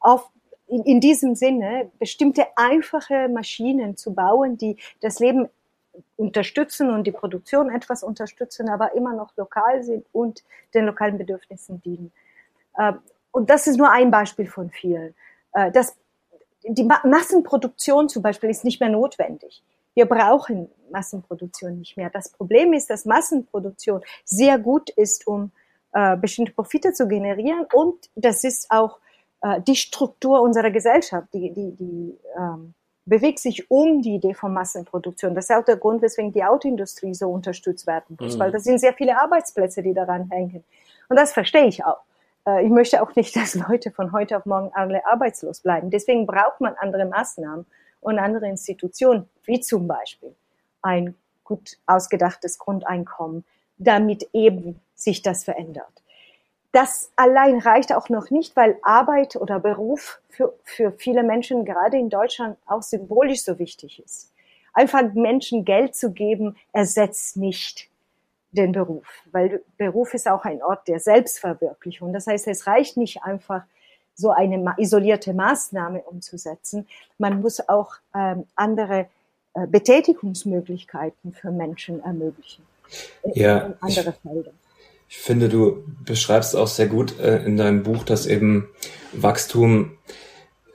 [0.00, 0.30] auf
[0.68, 5.48] in, in diesem Sinne bestimmte einfache Maschinen zu bauen, die das Leben
[6.18, 10.42] unterstützen und die Produktion etwas unterstützen, aber immer noch lokal sind und
[10.74, 12.12] den lokalen Bedürfnissen dienen.
[12.78, 12.98] Ähm,
[13.30, 15.14] und das ist nur ein Beispiel von vielen.
[15.52, 15.96] Äh, das,
[16.64, 19.62] die Massenproduktion zum Beispiel ist nicht mehr notwendig.
[19.94, 22.10] Wir brauchen Massenproduktion nicht mehr.
[22.10, 25.52] Das Problem ist, dass Massenproduktion sehr gut ist, um
[25.92, 28.98] äh, bestimmte Profite zu generieren und das ist auch
[29.40, 32.74] äh, die Struktur unserer Gesellschaft, die, die, die ähm,
[33.08, 35.34] bewegt sich um die Idee von Massenproduktion.
[35.34, 38.40] Das ist auch der Grund, weswegen die Autoindustrie so unterstützt werden muss, mhm.
[38.40, 40.64] weil das sind sehr viele Arbeitsplätze, die daran hängen.
[41.08, 42.00] Und das verstehe ich auch.
[42.46, 45.90] Äh, ich möchte auch nicht, dass Leute von heute auf morgen alle arbeitslos bleiben.
[45.90, 47.66] Deswegen braucht man andere Maßnahmen
[48.00, 50.34] und andere Institutionen, wie zum Beispiel
[50.82, 53.44] ein gut ausgedachtes Grundeinkommen,
[53.78, 56.02] damit eben sich das verändert
[56.72, 61.96] das allein reicht auch noch nicht, weil Arbeit oder Beruf für, für viele Menschen gerade
[61.96, 64.32] in Deutschland auch symbolisch so wichtig ist.
[64.74, 67.88] Einfach Menschen Geld zu geben, ersetzt nicht
[68.52, 72.12] den Beruf, weil Beruf ist auch ein Ort der Selbstverwirklichung.
[72.12, 73.64] Das heißt, es reicht nicht einfach,
[74.18, 76.88] so eine isolierte Maßnahme umzusetzen.
[77.18, 79.06] Man muss auch ähm, andere
[79.54, 82.66] äh, Betätigungsmöglichkeiten für Menschen ermöglichen.
[83.34, 84.50] Ja, andere Felder.
[85.08, 88.68] Ich finde, du beschreibst auch sehr gut äh, in deinem Buch, dass eben
[89.12, 89.92] Wachstum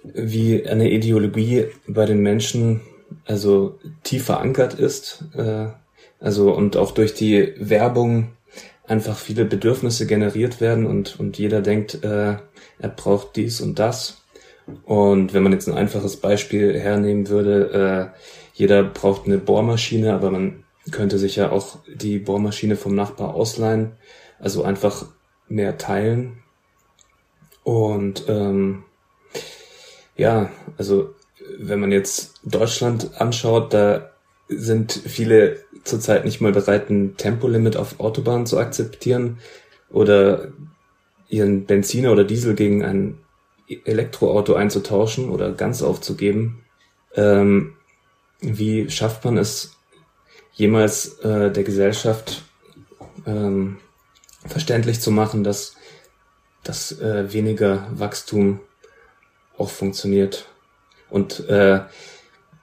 [0.04, 2.82] wie eine Ideologie bei den Menschen
[3.26, 5.68] also tief verankert ist, äh,
[6.20, 8.32] also und auch durch die Werbung
[8.86, 12.36] einfach viele Bedürfnisse generiert werden und, und jeder denkt, äh,
[12.80, 14.22] er braucht dies und das.
[14.86, 18.18] Und wenn man jetzt ein einfaches Beispiel hernehmen würde, äh,
[18.54, 23.94] jeder braucht eine Bohrmaschine, aber man könnte sich ja auch die Bohrmaschine vom Nachbar ausleihen
[24.44, 25.06] also einfach
[25.48, 26.44] mehr teilen.
[27.64, 28.84] Und ähm,
[30.18, 31.16] ja, also
[31.58, 34.12] wenn man jetzt Deutschland anschaut, da
[34.50, 39.40] sind viele zurzeit nicht mal bereit, ein Tempolimit auf Autobahnen zu akzeptieren
[39.90, 40.52] oder
[41.30, 43.20] ihren Benziner oder Diesel gegen ein
[43.86, 46.66] Elektroauto einzutauschen oder ganz aufzugeben.
[47.16, 47.76] Ähm,
[48.42, 49.78] wie schafft man es
[50.52, 52.44] jemals äh, der Gesellschaft
[53.26, 53.78] ähm,
[54.46, 55.76] verständlich zu machen, dass,
[56.64, 58.60] dass äh, weniger Wachstum
[59.58, 60.48] auch funktioniert.
[61.10, 61.82] Und äh,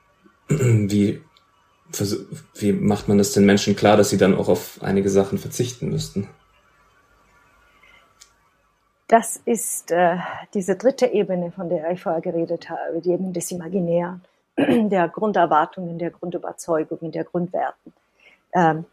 [0.48, 1.22] wie,
[2.54, 5.90] wie macht man es den Menschen klar, dass sie dann auch auf einige Sachen verzichten
[5.90, 6.28] müssten?
[9.10, 10.18] Das ist äh,
[10.54, 14.22] diese dritte Ebene, von der ich vorher geredet habe, die Ebene des Imaginären,
[14.56, 17.92] der Grunderwartungen, der Grundüberzeugungen, der Grundwerten,
[18.54, 18.84] ähm,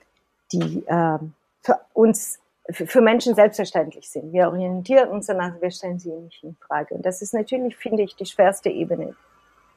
[0.52, 4.34] die ähm, für uns für Menschen selbstverständlich sind.
[4.34, 6.96] Wir orientieren uns danach, wir stellen sie nicht in Frage.
[6.96, 9.16] Und das ist natürlich, finde ich, die schwerste Ebene,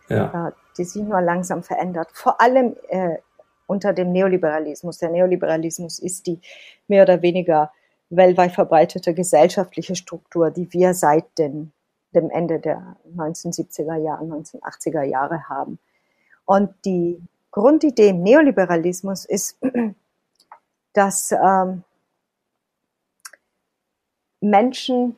[0.09, 0.53] ja.
[0.76, 2.09] die sich nur langsam verändert.
[2.12, 3.18] Vor allem äh,
[3.70, 4.99] unter dem Neoliberalismus.
[4.99, 6.41] Der Neoliberalismus ist die
[6.88, 7.70] mehr oder weniger
[8.11, 11.70] weltweit verbreitete gesellschaftliche Struktur, die wir seit den,
[12.12, 15.78] dem Ende der 1970er Jahre, 1980er Jahre haben.
[16.45, 17.22] Und die
[17.53, 19.57] Grundidee im Neoliberalismus ist,
[20.93, 21.84] dass ähm,
[24.41, 25.16] Menschen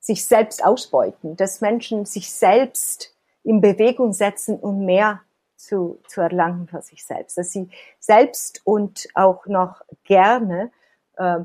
[0.00, 5.20] sich selbst ausbeuten, dass Menschen sich selbst in Bewegung setzen, um mehr
[5.56, 10.70] zu, zu erlangen für sich selbst, dass sie selbst und auch noch gerne
[11.16, 11.40] äh,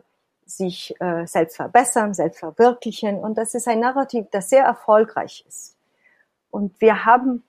[0.45, 3.17] sich äh, selbst verbessern, selbst verwirklichen.
[3.17, 5.77] Und das ist ein Narrativ, das sehr erfolgreich ist.
[6.49, 7.43] Und wir haben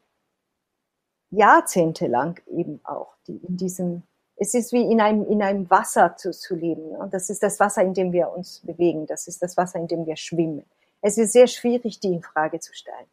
[1.30, 4.02] jahrzehntelang eben auch die in diesem
[4.43, 6.97] es ist wie in einem, in einem Wasser zu, zu leben.
[6.97, 9.07] Und das ist das Wasser, in dem wir uns bewegen.
[9.07, 10.64] Das ist das Wasser, in dem wir schwimmen.
[11.01, 13.07] Es ist sehr schwierig, die in Frage zu stellen.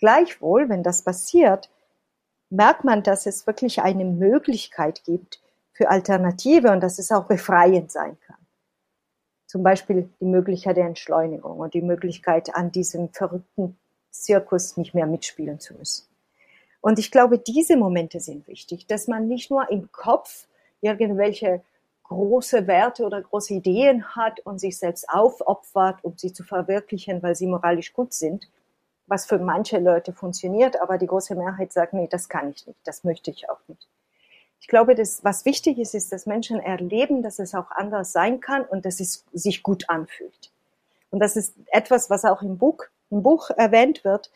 [0.00, 1.70] Gleichwohl, wenn das passiert,
[2.50, 5.40] merkt man, dass es wirklich eine Möglichkeit gibt
[5.72, 8.36] für Alternative und dass es auch befreiend sein kann.
[9.46, 13.78] Zum Beispiel die Möglichkeit der Entschleunigung und die Möglichkeit, an diesem verrückten
[14.10, 16.08] Zirkus nicht mehr mitspielen zu müssen.
[16.80, 20.47] Und ich glaube, diese Momente sind wichtig, dass man nicht nur im Kopf
[20.80, 21.62] irgendwelche
[22.04, 27.34] große Werte oder große Ideen hat und sich selbst aufopfert, um sie zu verwirklichen, weil
[27.34, 28.48] sie moralisch gut sind,
[29.06, 32.78] was für manche Leute funktioniert, aber die große Mehrheit sagt, nee, das kann ich nicht,
[32.84, 33.88] das möchte ich auch nicht.
[34.60, 38.40] Ich glaube, dass, was wichtig ist, ist, dass Menschen erleben, dass es auch anders sein
[38.40, 40.50] kann und dass es sich gut anfühlt.
[41.10, 44.30] Und das ist etwas, was auch im Buch, im Buch erwähnt wird.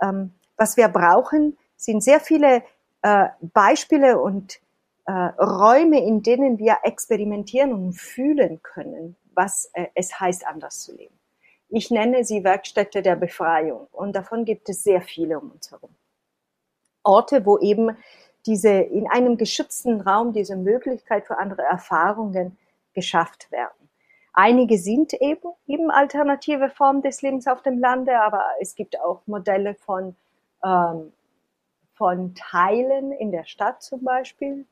[0.00, 2.62] Ähm, was wir brauchen, sind sehr viele
[3.02, 4.60] äh, Beispiele und
[5.10, 11.18] Räume, in denen wir experimentieren und fühlen können, was äh, es heißt, anders zu leben.
[11.68, 15.90] Ich nenne sie Werkstätte der Befreiung und davon gibt es sehr viele um uns herum.
[17.02, 17.96] Orte, wo eben
[18.46, 22.58] diese in einem geschützten Raum diese Möglichkeit für andere Erfahrungen
[22.92, 23.88] geschafft werden.
[24.34, 29.22] Einige sind eben, eben alternative Formen des Lebens auf dem Lande, aber es gibt auch
[29.26, 30.16] Modelle von,
[30.64, 31.12] ähm,
[31.94, 34.66] von Teilen in der Stadt zum Beispiel.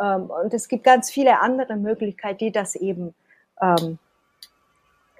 [0.00, 3.14] Ähm, und es gibt ganz viele andere Möglichkeiten, die das eben
[3.60, 3.98] ähm,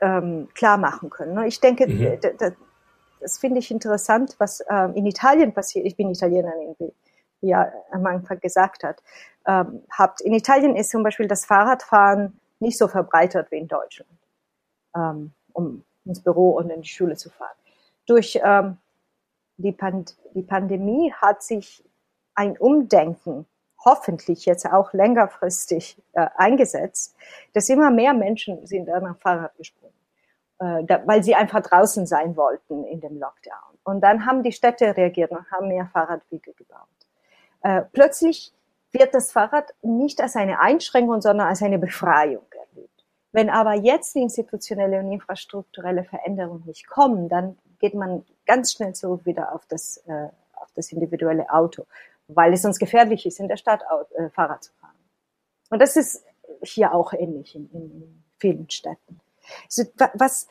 [0.00, 1.46] ähm, klar machen können.
[1.46, 2.18] Ich denke, mhm.
[3.20, 5.86] das, finde ich interessant, was ähm, in Italien passiert.
[5.86, 6.92] Ich bin Italienerin, wie,
[7.40, 9.02] wie er am Anfang gesagt hat.
[9.46, 10.20] Ähm, habt.
[10.20, 14.10] In Italien ist zum Beispiel das Fahrradfahren nicht so verbreitet wie in Deutschland,
[14.96, 17.56] ähm, um ins Büro und in die Schule zu fahren.
[18.06, 18.38] Durch
[19.56, 21.82] die, Pand die Pandemie hat sich
[22.34, 23.46] ein Umdenken
[23.84, 27.16] hoffentlich jetzt auch längerfristig äh, eingesetzt,
[27.52, 29.94] dass immer mehr Menschen sind dann am Fahrrad gesprungen,
[30.58, 33.78] äh, da, weil sie einfach draußen sein wollten in dem Lockdown.
[33.84, 36.88] Und dann haben die Städte reagiert und haben mehr Fahrradwege gebaut.
[37.62, 38.52] Äh, plötzlich
[38.92, 43.04] wird das Fahrrad nicht als eine Einschränkung, sondern als eine Befreiung erlebt.
[43.32, 48.94] Wenn aber jetzt die institutionelle und infrastrukturelle Veränderung nicht kommen, dann geht man ganz schnell
[48.94, 51.84] zurück wieder auf das, äh, auf das individuelle Auto
[52.28, 53.82] weil es sonst gefährlich ist, in der Stadt
[54.16, 54.94] äh, Fahrrad zu fahren.
[55.70, 56.24] Und das ist
[56.62, 59.20] hier auch ähnlich in, in vielen Städten.
[59.64, 60.48] Also, was,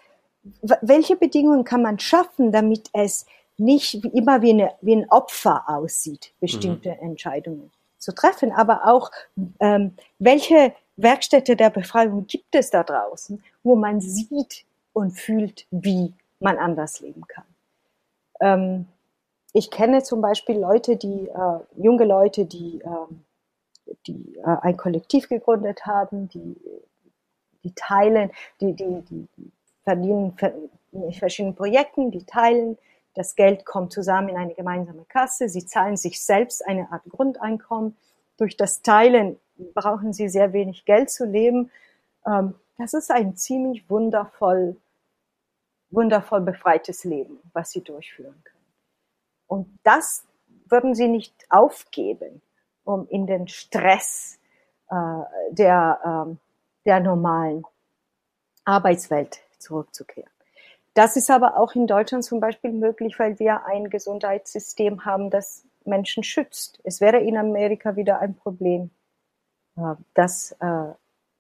[0.82, 3.26] welche Bedingungen kann man schaffen, damit es
[3.58, 7.10] nicht immer wie, eine, wie ein Opfer aussieht, bestimmte mhm.
[7.10, 9.12] Entscheidungen zu treffen, aber auch
[9.60, 16.14] ähm, welche Werkstätte der Befreiung gibt es da draußen, wo man sieht und fühlt, wie
[16.40, 17.46] man anders leben kann.
[18.42, 18.88] Ähm,
[19.54, 25.30] ich kenne zum Beispiel Leute, die, äh, junge Leute, die, äh, die äh, ein Kollektiv
[25.30, 26.58] gegründet haben, die,
[27.64, 29.28] die teilen, die, die, die
[29.84, 30.36] verdienen
[30.92, 32.78] in verschiedenen Projekten, die teilen,
[33.14, 37.96] das Geld kommt zusammen in eine gemeinsame Kasse, sie zahlen sich selbst eine Art Grundeinkommen.
[38.38, 39.40] Durch das Teilen
[39.76, 41.70] brauchen sie sehr wenig Geld zu leben.
[42.26, 44.78] Ähm, das ist ein ziemlich wundervoll,
[45.92, 48.53] wundervoll befreites Leben, was sie durchführen können.
[49.54, 50.26] Und das
[50.68, 52.42] würden sie nicht aufgeben,
[52.86, 54.40] um in den Stress
[54.90, 54.96] äh,
[55.52, 56.00] der,
[56.32, 56.36] äh,
[56.88, 57.64] der normalen
[58.66, 60.32] Arbeitswelt zurückzukehren.
[60.96, 65.68] Das ist aber auch in Deutschland zum Beispiel möglich, weil wir ein Gesundheitssystem haben, das
[65.86, 66.80] Menschen schützt.
[66.84, 68.90] Es wäre in Amerika wieder ein Problem,
[69.78, 70.94] äh, das äh,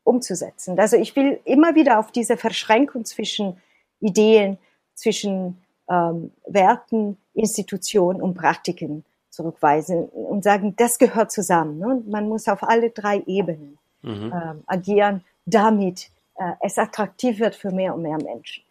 [0.03, 0.79] umzusetzen.
[0.79, 3.59] Also ich will immer wieder auf diese Verschränkung zwischen
[3.99, 4.59] Ideen,
[4.93, 11.79] zwischen ähm, Werten, Institutionen und Praktiken zurückweisen und sagen, das gehört zusammen.
[11.79, 12.03] Ne?
[12.05, 14.31] Man muss auf alle drei Ebenen mhm.
[14.33, 18.63] ähm, agieren, damit äh, es attraktiv wird für mehr und mehr Menschen.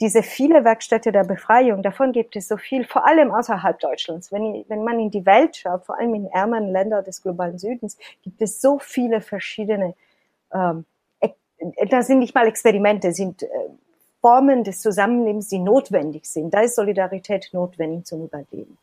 [0.00, 4.32] Diese viele Werkstätte der Befreiung, davon gibt es so viel, vor allem außerhalb Deutschlands.
[4.32, 7.96] Wenn, wenn man in die Welt schaut, vor allem in ärmeren Ländern des globalen Südens,
[8.22, 9.94] gibt es so viele verschiedene,
[10.52, 10.84] ähm,
[11.88, 13.46] da sind nicht mal Experimente, sind äh,
[14.22, 16.54] Formen des Zusammenlebens, die notwendig sind.
[16.54, 18.78] Da ist Solidarität notwendig zum Überleben.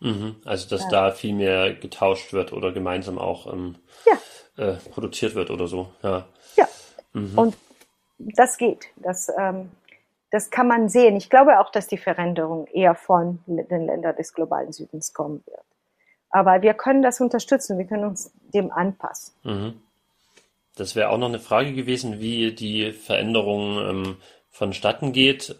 [0.00, 0.88] Mhm, also dass ja.
[0.90, 4.64] da viel mehr getauscht wird oder gemeinsam auch ähm, ja.
[4.64, 5.90] äh, produziert wird oder so.
[6.02, 6.26] Ja.
[6.56, 6.68] Ja.
[7.12, 7.38] Mhm.
[7.38, 7.56] Und
[8.18, 8.86] das geht.
[8.96, 9.70] Das, ähm,
[10.30, 11.16] das kann man sehen.
[11.16, 15.64] Ich glaube auch, dass die Veränderung eher von den Ländern des globalen Südens kommen wird.
[16.30, 17.78] Aber wir können das unterstützen.
[17.78, 19.34] Wir können uns dem anpassen.
[19.44, 19.82] Mhm.
[20.76, 24.16] Das wäre auch noch eine Frage gewesen, wie die Veränderung ähm,
[24.50, 25.56] vonstatten geht.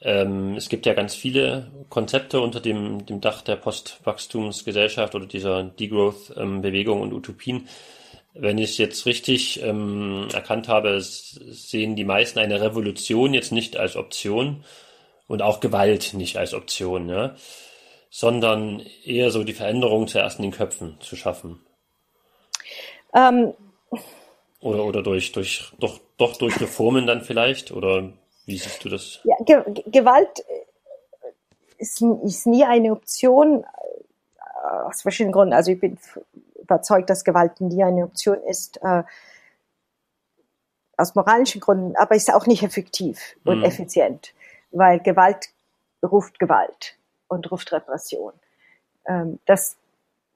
[0.00, 5.64] Ähm, es gibt ja ganz viele Konzepte unter dem, dem Dach der Postwachstumsgesellschaft oder dieser
[5.64, 7.68] Degrowth-Bewegung und Utopien.
[8.34, 13.76] Wenn ich es jetzt richtig ähm, erkannt habe, sehen die meisten eine Revolution jetzt nicht
[13.76, 14.64] als Option
[15.26, 17.08] und auch Gewalt nicht als Option.
[17.08, 17.34] Ja?
[18.10, 21.60] sondern eher so die Veränderung zuerst in den Köpfen zu schaffen?
[23.14, 23.54] Ähm,
[24.60, 27.72] oder oder durch, durch, doch, doch durch Reformen dann vielleicht?
[27.72, 28.12] Oder
[28.46, 29.20] wie siehst du das?
[29.24, 30.44] Ja, Ge Gewalt
[31.78, 35.54] ist, ist nie eine Option äh, aus verschiedenen Gründen.
[35.54, 35.98] Also ich bin
[36.60, 38.80] überzeugt, dass Gewalt nie eine Option ist.
[38.82, 39.04] Äh,
[40.98, 43.64] aus moralischen Gründen, aber ist auch nicht effektiv und mhm.
[43.64, 44.34] effizient,
[44.72, 45.50] weil Gewalt
[46.02, 46.98] ruft Gewalt
[47.28, 48.32] und ruft Repression.
[49.06, 49.76] Ähm, das,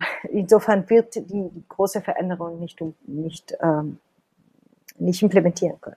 [0.30, 3.98] insofern wird die große Veränderung nicht, nicht, ähm,
[4.98, 5.96] nicht implementieren können.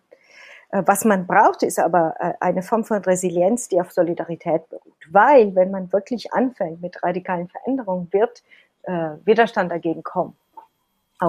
[0.71, 4.93] Äh, was man braucht, ist aber äh, eine Form von Resilienz, die auf Solidarität beruht.
[5.09, 8.43] Weil, wenn man wirklich anfängt mit radikalen Veränderungen, wird
[8.83, 10.35] äh, Widerstand dagegen kommen.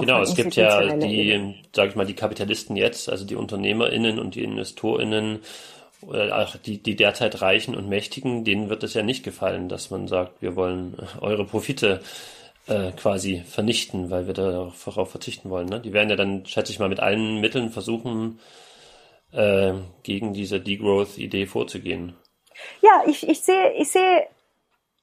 [0.00, 4.34] Genau, es gibt ja die, sage ich mal, die Kapitalisten jetzt, also die UnternehmerInnen und
[4.34, 5.42] die InvestorInnen,
[6.32, 10.08] auch die, die derzeit Reichen und Mächtigen, denen wird es ja nicht gefallen, dass man
[10.08, 12.00] sagt, wir wollen eure Profite
[12.68, 15.68] äh, quasi vernichten, weil wir darauf verzichten wollen.
[15.68, 15.80] Ne?
[15.80, 18.40] Die werden ja dann, schätze ich mal, mit allen Mitteln versuchen,
[19.32, 22.16] äh, gegen diese Degrowth-Idee vorzugehen.
[22.80, 24.26] Ja, ich, ich sehe, ich sehe,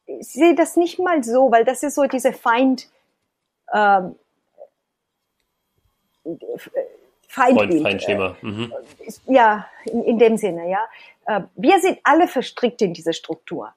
[0.05, 2.89] ich sehe das nicht mal so, weil das ist so diese Feind,
[3.73, 4.15] ähm,
[7.27, 7.81] Feindbild.
[7.81, 8.37] Feindschema.
[8.41, 8.73] Mhm.
[9.27, 10.85] Ja, in, in, dem Sinne, ja.
[11.25, 13.73] Äh, wir sind alle verstrickt in diese Struktur.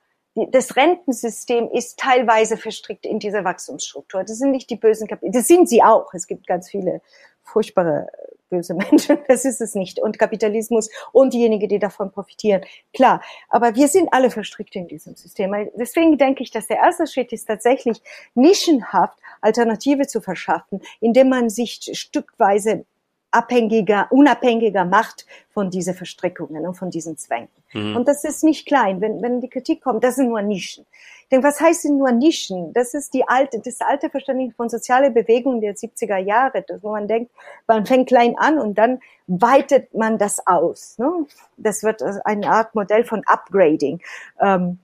[0.50, 4.22] Das Rentensystem ist teilweise verstrickt in diese Wachstumsstruktur.
[4.22, 5.40] Das sind nicht die bösen Kapitalisten.
[5.40, 6.12] Das sind sie auch.
[6.12, 7.00] Es gibt ganz viele
[7.42, 8.08] furchtbare
[8.50, 9.18] böse Menschen.
[9.28, 9.98] Das ist es nicht.
[9.98, 12.62] Und Kapitalismus und diejenigen, die davon profitieren.
[12.92, 13.22] Klar.
[13.48, 15.54] Aber wir sind alle verstrickt in diesem System.
[15.74, 18.02] Deswegen denke ich, dass der erste Schritt ist tatsächlich
[18.34, 22.84] nischenhaft Alternative zu verschaffen, indem man sich stückweise
[23.30, 27.48] abhängiger, unabhängiger macht von diesen Verstrickungen und von diesen Zwängen.
[27.72, 27.96] Mhm.
[27.96, 29.00] Und das ist nicht klein.
[29.00, 30.86] Wenn, wenn die Kritik kommt, das sind nur Nischen.
[31.30, 32.72] Denn was heißt denn nur Nischen?
[32.72, 37.08] Das ist die alte, das alte Verständnis von sozialer Bewegung der 70er Jahre, wo man
[37.08, 37.32] denkt,
[37.66, 40.96] man fängt klein an und dann weitet man das aus.
[40.98, 41.26] Ne?
[41.56, 44.00] Das wird eine Art Modell von Upgrading.
[44.40, 44.78] Ähm,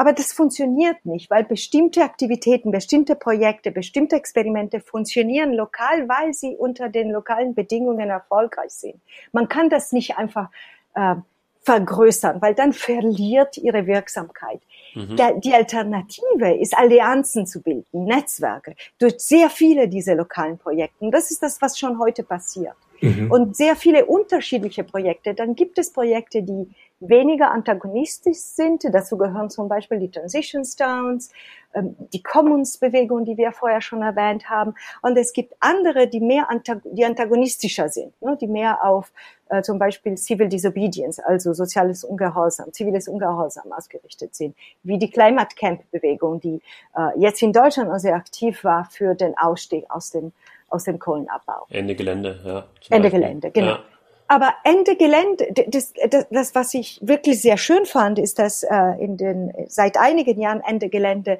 [0.00, 6.56] aber das funktioniert nicht, weil bestimmte Aktivitäten, bestimmte Projekte, bestimmte Experimente funktionieren lokal, weil sie
[6.56, 8.98] unter den lokalen Bedingungen erfolgreich sind.
[9.32, 10.48] Man kann das nicht einfach
[10.94, 11.16] äh,
[11.60, 14.62] vergrößern, weil dann verliert ihre Wirksamkeit.
[14.94, 15.16] Mhm.
[15.16, 21.04] Der, die Alternative ist, Allianzen zu bilden, Netzwerke, durch sehr viele dieser lokalen Projekte.
[21.04, 22.74] Und das ist das, was schon heute passiert.
[23.00, 23.30] Mhm.
[23.30, 25.34] Und sehr viele unterschiedliche Projekte.
[25.34, 26.68] Dann gibt es Projekte, die
[27.00, 28.84] weniger antagonistisch sind.
[28.84, 31.30] Dazu gehören zum Beispiel die Transition Stones,
[31.74, 34.74] ähm, die Commons-Bewegung, die wir vorher schon erwähnt haben.
[35.00, 36.48] Und es gibt andere, die mehr
[36.84, 39.12] die antagonistischer sind, ne, die mehr auf
[39.48, 45.56] äh, zum Beispiel Civil Disobedience, also soziales Ungehorsam, ziviles Ungehorsam ausgerichtet sind, wie die Climate
[45.56, 46.60] Camp-Bewegung, die
[46.96, 50.32] äh, jetzt in Deutschland auch sehr aktiv war für den Ausstieg aus dem
[50.70, 51.66] aus dem Kohlenabbau.
[51.68, 52.64] Ende Gelände, ja.
[52.88, 53.10] Ende Beispiel.
[53.10, 53.66] Gelände, genau.
[53.66, 53.84] Ja.
[54.30, 58.92] Aber Ende Gelände, das, das, das, was ich wirklich sehr schön fand, ist, dass äh,
[59.00, 61.32] in den seit einigen Jahren Ende Gelände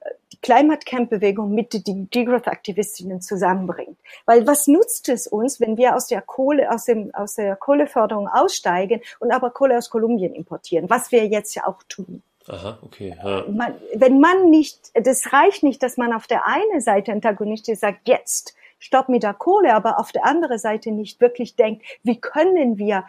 [0.00, 3.96] äh, die Climate Camp Bewegung mit den Degrowth Aktivistinnen zusammenbringt.
[4.26, 8.28] Weil was nutzt es uns, wenn wir aus der Kohle, aus dem, aus der Kohleförderung
[8.28, 12.22] aussteigen und aber Kohle aus Kolumbien importieren, was wir jetzt ja auch tun.
[12.46, 13.16] Aha, okay.
[13.24, 13.44] Ja.
[13.48, 18.06] Man, wenn man nicht, das reicht nicht, dass man auf der einen Seite antagonistisch sagt,
[18.06, 18.54] jetzt
[18.84, 23.04] Stopp mit der Kohle, aber auf der anderen Seite nicht wirklich denkt, wie können wir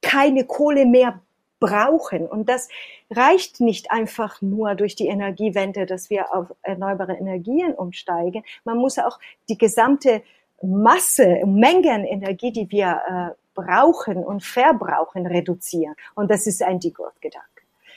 [0.00, 1.20] keine Kohle mehr
[1.58, 2.28] brauchen.
[2.28, 2.68] Und das
[3.10, 8.44] reicht nicht einfach nur durch die Energiewende, dass wir auf erneuerbare Energien umsteigen.
[8.62, 10.22] Man muss auch die gesamte
[10.62, 15.96] Masse, Menge an Energie, die wir äh, brauchen und verbrauchen, reduzieren.
[16.14, 17.48] Und das ist ein Degrowth-Gedanke.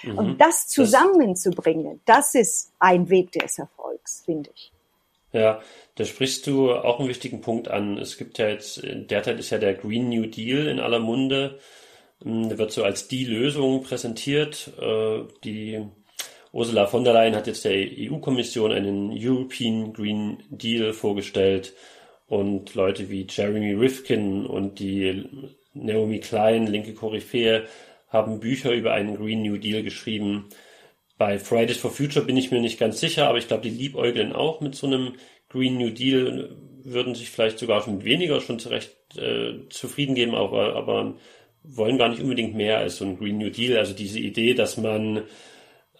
[0.02, 0.18] Mhm.
[0.18, 4.75] Und das zusammenzubringen, das ist ein Weg des Erfolgs, finde ich.
[5.36, 5.62] Ja,
[5.96, 7.98] da sprichst du auch einen wichtigen Punkt an.
[7.98, 11.60] Es gibt ja jetzt, derzeit ist ja der Green New Deal in aller Munde.
[12.24, 14.72] Hm, der wird so als die Lösung präsentiert.
[14.80, 15.86] Äh, die
[16.54, 21.74] Ursula von der Leyen hat jetzt der EU-Kommission einen European Green Deal vorgestellt
[22.28, 25.26] und Leute wie Jeremy Rifkin und die
[25.74, 27.68] Naomi Klein, linke Koryphäe,
[28.08, 30.48] haben Bücher über einen Green New Deal geschrieben.
[31.18, 34.34] Bei Fridays for Future bin ich mir nicht ganz sicher, aber ich glaube, die liebäugeln
[34.34, 35.14] auch mit so einem
[35.50, 40.76] Green New Deal, würden sich vielleicht sogar schon weniger schon zurecht äh, zufrieden geben, aber,
[40.76, 41.16] aber
[41.64, 43.78] wollen gar nicht unbedingt mehr als so ein Green New Deal.
[43.78, 45.24] Also diese Idee, dass man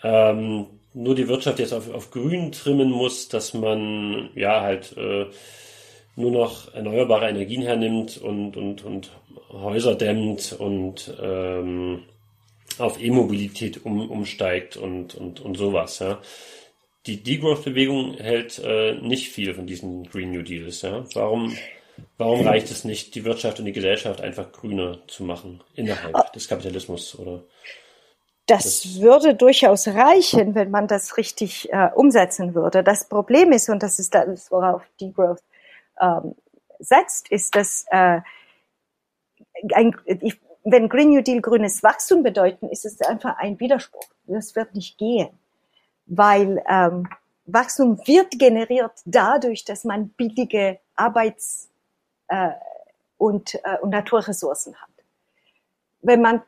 [0.04, 5.26] ähm, nur die Wirtschaft jetzt auf, auf grün trimmen muss, dass man ja halt äh,
[6.16, 9.12] nur noch erneuerbare Energien hernimmt und, und, und
[9.52, 12.04] Häuser dämmt und ähm,
[12.80, 16.00] auf E-Mobilität um, umsteigt und, und, und sowas.
[16.00, 16.22] Ja.
[17.06, 20.82] Die Degrowth-Bewegung hält äh, nicht viel von diesen Green New Deals.
[20.82, 21.06] Ja.
[21.14, 21.56] Warum,
[22.18, 26.24] warum reicht es nicht, die Wirtschaft und die Gesellschaft einfach grüner zu machen innerhalb oh.
[26.34, 27.18] des Kapitalismus?
[27.18, 27.44] Oder
[28.48, 32.84] das, das, würde durchaus reichen, wenn man das richtig äh, umsetzen würde.
[32.84, 35.44] Das Problem ist, und das ist das, worauf Degrowth
[36.00, 36.36] ähm,
[36.80, 38.22] setzt, ist, dass äh,
[39.74, 44.10] ein, ich, wenn Green New Deal grünes Wachstum bedeuten, ist es einfach ein Widerspruch.
[44.26, 45.30] Das wird nicht gehen,
[46.08, 47.08] weil ähm,
[47.46, 51.70] Wachstum wird generiert dadurch, dass man billige Arbeits-
[52.28, 52.50] äh,
[53.18, 54.90] und, äh, und Naturressourcen hat.
[56.02, 56.42] Wenn man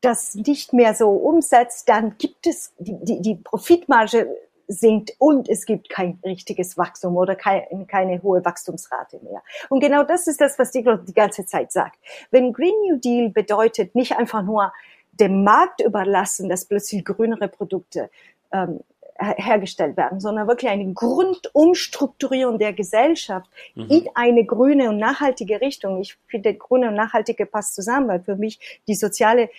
[0.00, 4.28] das nicht mehr so umsetzt, dann gibt es die, die, die Profitmarge
[4.68, 9.42] sinkt und es gibt kein richtiges Wachstum oder keine, keine hohe Wachstumsrate mehr.
[9.68, 11.98] Und genau das ist das, was die die ganze Zeit sagt.
[12.30, 14.72] Wenn Green New Deal bedeutet, nicht einfach nur
[15.12, 18.10] dem Markt überlassen, dass plötzlich grünere Produkte
[18.52, 18.80] ähm,
[19.18, 23.86] hergestellt werden, sondern wirklich eine Grundumstrukturierung der Gesellschaft mhm.
[23.88, 26.00] in eine grüne und nachhaltige Richtung.
[26.00, 29.50] Ich finde, grüne und nachhaltige passt zusammen, weil für mich die soziale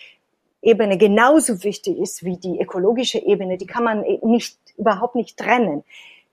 [0.66, 3.56] Ebene genauso wichtig ist wie die ökologische Ebene.
[3.56, 5.84] Die kann man nicht, überhaupt nicht trennen.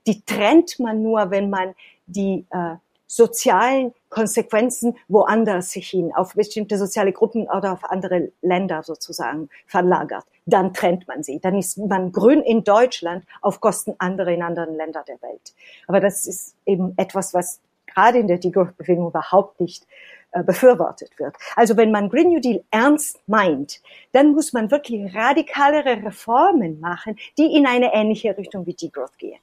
[0.07, 1.75] Die trennt man nur, wenn man
[2.07, 2.75] die äh,
[3.05, 10.25] sozialen Konsequenzen woanders sich hin, auf bestimmte soziale Gruppen oder auf andere Länder sozusagen verlagert.
[10.47, 11.39] Dann trennt man sie.
[11.39, 15.53] Dann ist man grün in Deutschland auf Kosten anderer in anderen Ländern der Welt.
[15.87, 21.35] Aber das ist eben etwas, was gerade in der Degrowth-Bewegung überhaupt nicht äh, befürwortet wird.
[21.55, 23.81] Also wenn man Green New Deal ernst meint,
[24.13, 29.39] dann muss man wirklich radikalere Reformen machen, die in eine ähnliche Richtung wie Degrowth gehen.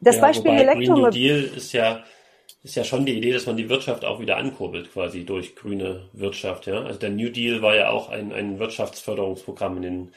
[0.00, 1.12] Das ja, Beispiel Elektromobilität.
[1.12, 2.02] Green New Deal ist ja
[2.62, 6.08] ist ja schon die Idee, dass man die Wirtschaft auch wieder ankurbelt, quasi durch grüne
[6.12, 6.66] Wirtschaft.
[6.66, 6.82] Ja?
[6.82, 10.12] Also der New Deal war ja auch ein, ein Wirtschaftsförderungsprogramm in den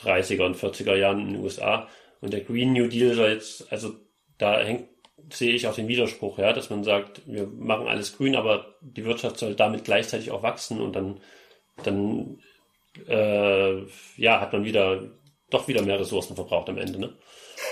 [0.00, 1.88] 30er und 40er Jahren in den USA.
[2.20, 3.92] Und der Green New Deal soll jetzt, also
[4.38, 4.88] da hängt
[5.30, 9.04] sehe ich auch den Widerspruch, ja, dass man sagt, wir machen alles grün, aber die
[9.04, 11.20] Wirtschaft soll damit gleichzeitig auch wachsen und dann,
[11.82, 12.38] dann
[13.08, 13.82] äh,
[14.16, 15.02] ja, hat man wieder
[15.50, 16.98] doch wieder mehr Ressourcen verbraucht am Ende.
[16.98, 17.14] Ne?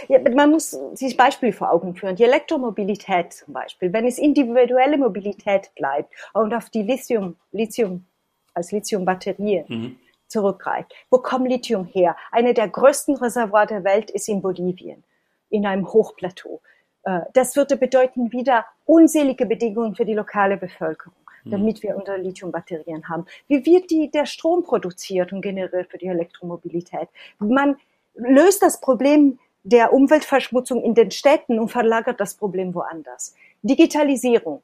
[0.09, 2.17] Ja, man muss sich Beispiele vor Augen führen.
[2.17, 8.07] Die Elektromobilität zum Beispiel, wenn es individuelle Mobilität bleibt und auf die Lithium, Lithium
[8.55, 9.97] als Lithiumbatterie mhm.
[10.29, 10.93] zurückgreift.
[11.11, 12.17] Wo kommt Lithium her?
[12.31, 15.05] Eine der größten Reservoire der Welt ist in Bolivien,
[15.51, 16.61] in einem Hochplateau.
[17.05, 21.51] Äh, das würde bedeuten wieder unselige Bedingungen für die lokale Bevölkerung, hm.
[21.51, 23.27] damit wir unsere Lithiumbatterien haben.
[23.49, 27.09] Wie wird die, der Strom produziert und generiert für die Elektromobilität?
[27.39, 27.77] Man
[28.15, 33.35] löst das Problem der Umweltverschmutzung in den Städten und verlagert das Problem woanders.
[33.63, 34.63] Digitalisierung.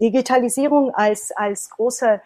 [0.00, 2.20] Digitalisierung als, als große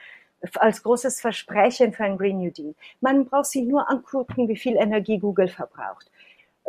[0.54, 2.74] als großes Versprechen für ein Green New Deal.
[3.00, 6.10] Man braucht sich nur angucken, wie viel Energie Google verbraucht.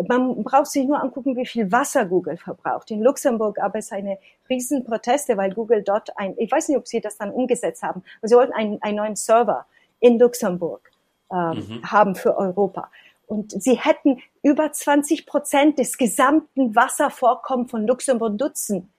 [0.08, 2.92] Man braucht sich nur angucken, wie viel Wasser Google verbraucht.
[2.92, 4.20] In Luxemburg gab es eine
[4.50, 8.04] riesen Proteste, weil Google dort ein, ich weiß nicht, ob sie das dann umgesetzt haben,
[8.20, 9.66] aber sie wollten einen, einen neuen Server
[10.00, 10.92] in Luxemburg
[11.32, 11.92] ähm, mhm.
[11.92, 12.92] haben für Europa.
[13.26, 18.90] Und sie hätten über 20 Prozent des gesamten Wasservorkommens von Luxemburg nutzen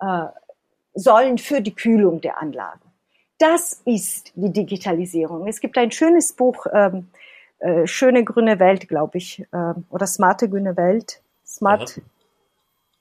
[0.00, 0.26] äh,
[0.94, 2.80] sollen für die Kühlung der Anlagen.
[3.38, 5.46] Das ist die Digitalisierung.
[5.46, 7.08] Es gibt ein schönes Buch, ähm,
[7.58, 11.20] äh, schöne grüne Welt, glaube ich, äh, oder smarte grüne Welt.
[11.44, 11.98] Smart.
[11.98, 12.06] Aha.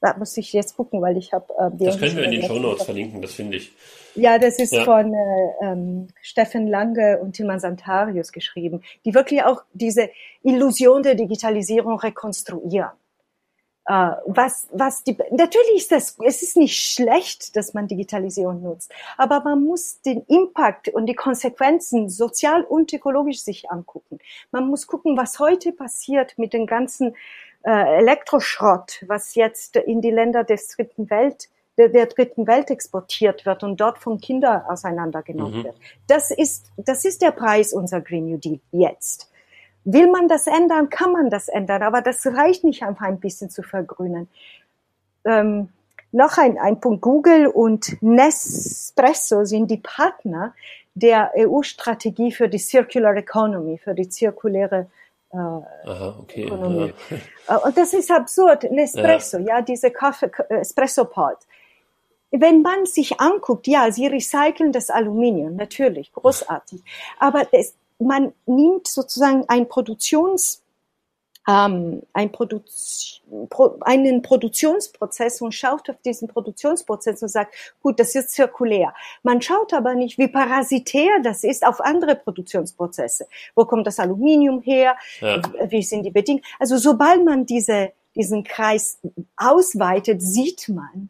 [0.02, 1.46] Da muss ich jetzt gucken, weil ich habe.
[1.58, 3.74] Äh, das können wir in den Show Notes verlinken, das finde ich.
[4.14, 4.84] Ja, das ist ja.
[4.84, 10.10] von äh, ähm, Steffen Lange und Tilman Santarius geschrieben, die wirklich auch diese
[10.44, 12.92] Illusion der Digitalisierung rekonstruieren.
[13.88, 18.92] Uh, was, was die, natürlich ist das, es ist nicht schlecht, dass man Digitalisierung nutzt,
[19.16, 24.18] aber man muss den Impact und die Konsequenzen sozial und ökologisch sich angucken.
[24.50, 27.16] Man muss gucken, was heute passiert mit dem ganzen
[27.62, 33.46] äh, Elektroschrott, was jetzt in die Länder des dritten Welt, der, der dritten Welt exportiert
[33.46, 35.64] wird und dort von Kindern auseinandergenommen mhm.
[35.66, 35.76] wird.
[36.08, 39.30] Das ist, das ist der Preis unserer Green New Deal jetzt.
[39.86, 43.50] Will man das ändern, kann man das ändern, aber das reicht nicht einfach ein bisschen
[43.50, 44.28] zu vergrünen.
[45.24, 45.70] Ähm,
[46.12, 47.02] noch ein, ein Punkt.
[47.02, 50.54] Google und Nespresso sind die Partner
[50.96, 54.88] der EU-Strategie für die Circular Economy, für die zirkuläre
[55.32, 56.94] äh, Aha, okay, Ökonomie.
[57.48, 57.58] Ja.
[57.58, 58.64] Äh, und das ist absurd.
[58.72, 61.38] Nespresso, ja, ja diese Kaffee, äh, Espresso-Pod.
[62.32, 66.82] Wenn man sich anguckt, ja, sie recyceln das Aluminium, natürlich, großartig.
[67.20, 70.62] Aber das, man nimmt sozusagen ein Produktions
[71.48, 72.62] ähm, ein Produ
[73.50, 78.94] Pro einen Produktionsprozess und schaut auf diesen Produktionsprozess und sagt, gut, das ist zirkulär.
[79.24, 83.28] Man schaut aber nicht, wie parasitär das ist auf andere Produktionsprozesse.
[83.56, 84.96] Wo kommt das Aluminium her?
[85.20, 85.42] Ja.
[85.70, 86.46] Wie sind die Bedingungen?
[86.60, 89.00] Also sobald man diese, diesen Kreis
[89.38, 91.10] ausweitet, sieht man,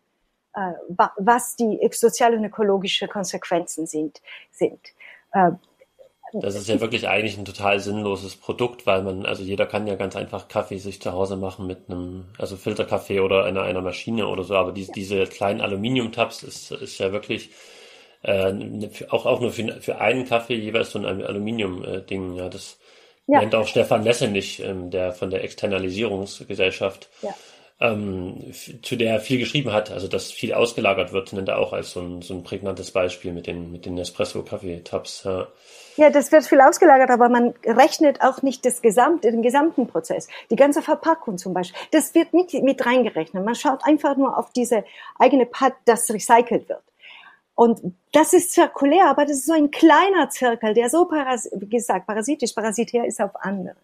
[0.53, 0.73] äh,
[1.17, 4.21] was die soziale und ökologische Konsequenzen sind.
[4.51, 4.79] sind.
[5.31, 5.51] Äh,
[6.41, 9.95] das ist ja wirklich eigentlich ein total sinnloses Produkt, weil man, also jeder kann ja
[9.95, 14.27] ganz einfach Kaffee sich zu Hause machen mit einem, also Filterkaffee oder einer, einer Maschine
[14.27, 17.51] oder so, aber die, diese kleinen Aluminium-Tabs ist, ist ja wirklich
[18.23, 18.53] äh,
[19.09, 22.35] auch, auch nur für, für einen Kaffee jeweils so ein Aluminium-Ding.
[22.35, 22.79] Ja, das
[23.27, 23.39] ja.
[23.39, 27.09] nennt auch Stefan Lessenich, ähm, der von der Externalisierungsgesellschaft.
[27.21, 27.35] Ja
[27.79, 31.73] ähm, zu der er viel geschrieben hat, also dass viel ausgelagert wird, nennt er auch
[31.73, 35.23] als so ein, so ein prägnantes Beispiel mit den, mit den Espresso-Kaffee-Tabs.
[35.25, 35.47] Ja.
[35.97, 40.27] Ja, das wird viel ausgelagert, aber man rechnet auch nicht das gesamte, den gesamten Prozess.
[40.49, 43.43] Die ganze Verpackung zum Beispiel, das wird nicht mit reingerechnet.
[43.43, 44.83] Man schaut einfach nur auf diese
[45.17, 46.83] eigene Pad, das recycelt wird.
[47.55, 47.79] Und
[48.11, 52.05] das ist zirkulär, aber das ist so ein kleiner Zirkel, der so, paras wie gesagt,
[52.05, 53.75] parasitisch, parasitär ist auf andere.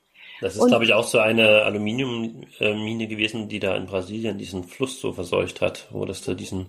[0.41, 4.99] Das ist, glaube ich, auch so eine Aluminiummine gewesen, die da in Brasilien diesen Fluss
[4.99, 6.65] so verseucht hat, wo das da diesen,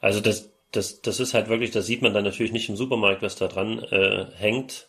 [0.00, 3.22] also das, das, das ist halt wirklich, das sieht man dann natürlich nicht im Supermarkt,
[3.22, 4.88] was da dran äh, hängt,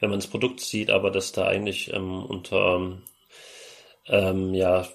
[0.00, 2.98] wenn man das Produkt sieht, aber dass da eigentlich ähm, unter
[4.08, 4.86] ähm, ja,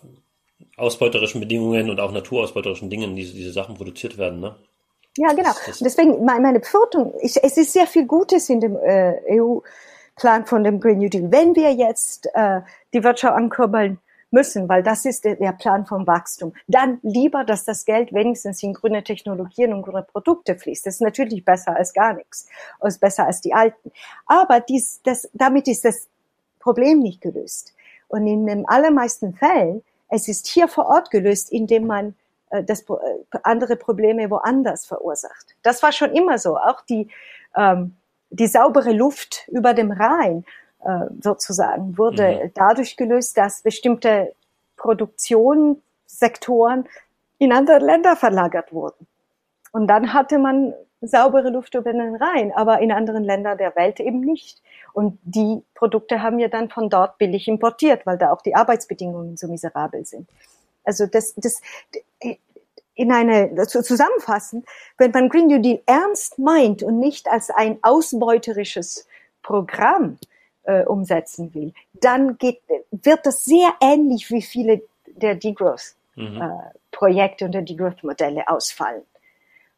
[0.78, 4.56] ausbeuterischen Bedingungen und auch naturausbeuterischen Dingen diese, diese Sachen produziert werden, ne?
[5.18, 5.50] Ja, genau.
[5.50, 9.60] Das, das Deswegen meine Befürchtung, ich, es ist sehr viel Gutes in dem äh, EU
[10.16, 11.32] Plan von dem Green New Deal.
[11.32, 12.62] Wenn wir jetzt äh,
[12.94, 14.00] die Wirtschaft ankurbeln
[14.32, 18.74] müssen, weil das ist der, Plan vom Wachstum, dann lieber, dass das Geld wenigstens in
[18.74, 20.86] grüne Technologien und grüne Produkte fließt.
[20.86, 22.48] Das ist natürlich besser als gar nichts,
[22.84, 23.92] ist besser als die alten.
[24.26, 26.08] Aber dies, das, damit ist das
[26.60, 27.74] Problem nicht gelöst.
[28.08, 32.16] Und in den allermeisten Fällen, es ist hier vor Ort gelöst, indem man
[32.50, 32.94] äh, das, äh,
[33.44, 35.56] andere Probleme woanders verursacht.
[35.62, 36.58] Das war schon immer so.
[36.58, 37.10] Auch die
[37.56, 37.96] ähm,
[38.32, 40.46] die saubere Luft über dem Rhein
[40.84, 42.52] äh, sozusagen wurde mhm.
[42.54, 44.34] dadurch gelöst, dass bestimmte
[44.78, 46.88] Produktionssektoren
[47.38, 49.08] in andere Länder verlagert wurden.
[49.72, 54.00] Und dann hatte man saubere Luft über den Rhein, aber in anderen Ländern der Welt
[54.00, 54.62] eben nicht.
[54.94, 59.38] Und die Produkte haben wir dann von dort billig importiert, weil da auch die Arbeitsbedingungen
[59.38, 60.30] so miserabel sind.
[60.84, 61.62] Also das, das,
[62.94, 64.66] in eine zu, zusammenfassen,
[64.98, 69.08] wenn man Green New Deal ernst meint und nicht als ein ausbeuterisches
[69.42, 70.18] Programm
[70.64, 77.46] äh, umsetzen will, dann geht, wird das sehr ähnlich wie viele der Degrowth-Projekte mhm.
[77.46, 79.04] äh, und der Degrowth-Modelle ausfallen.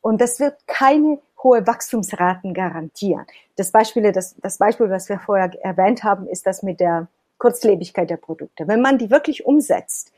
[0.02, 3.26] Und das wird keine hohe Wachstumsraten garantieren.
[3.56, 7.08] Das Beispiel, das, das Beispiel, was wir vorher erwähnt haben, ist das mit der
[7.38, 8.68] Kurzlebigkeit der Produkte.
[8.68, 10.12] Wenn man die wirklich umsetzt,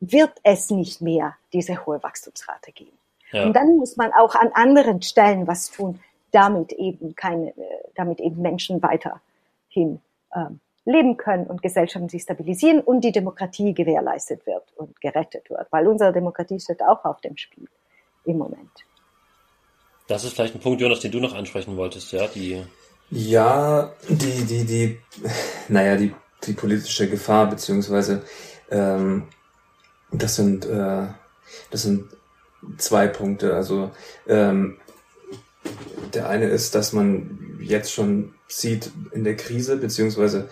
[0.00, 2.96] wird es nicht mehr diese hohe Wachstumsrate geben.
[3.32, 3.44] Ja.
[3.44, 6.00] Und dann muss man auch an anderen Stellen was tun,
[6.30, 7.52] damit eben keine,
[7.94, 10.00] damit eben Menschen weiterhin
[10.84, 15.86] leben können und Gesellschaften sich stabilisieren und die Demokratie gewährleistet wird und gerettet wird, weil
[15.86, 17.68] unsere Demokratie steht auch auf dem Spiel
[18.24, 18.70] im Moment.
[20.08, 22.64] Das ist vielleicht ein Punkt, Jonas, den du noch ansprechen wolltest, ja, die.
[23.10, 24.98] Ja, die, die, die,
[25.68, 26.14] naja, die,
[26.46, 28.22] die politische Gefahr, beziehungsweise
[28.70, 29.28] ähm,
[30.10, 31.06] das sind, äh,
[31.70, 32.04] das sind
[32.76, 33.54] zwei Punkte.
[33.54, 33.90] Also
[34.26, 34.78] ähm,
[36.14, 40.48] der eine ist, dass man jetzt schon sieht in der Krise, beziehungsweise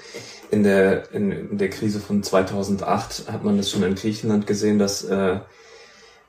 [0.50, 4.78] in der, in, in der Krise von 2008 hat man das schon in Griechenland gesehen,
[4.78, 5.38] dass äh,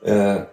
[0.02, 0.46] äh,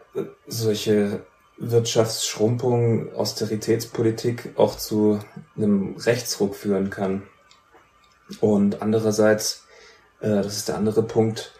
[0.47, 1.21] solche
[1.59, 5.21] Wirtschaftsschrumpung, Austeritätspolitik auch zu
[5.57, 7.23] einem Rechtsruck führen kann.
[8.41, 9.65] Und andererseits,
[10.21, 11.53] äh, das ist der andere Punkt,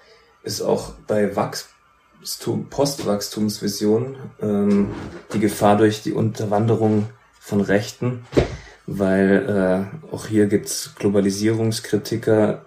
[0.43, 4.95] ist auch bei Wachstum, Postwachstumsvisionen ähm,
[5.33, 7.09] die Gefahr durch die Unterwanderung
[7.39, 8.25] von Rechten,
[8.87, 12.65] weil äh, auch hier gibt's Globalisierungskritiker,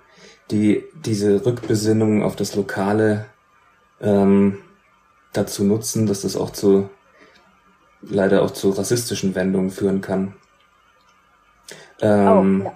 [0.51, 3.25] die diese Rückbesinnung auf das Lokale
[4.01, 4.59] ähm,
[5.33, 6.89] dazu nutzen, dass das auch zu
[8.01, 10.33] leider auch zu rassistischen Wendungen führen kann.
[11.99, 12.75] Ähm, oh, ja.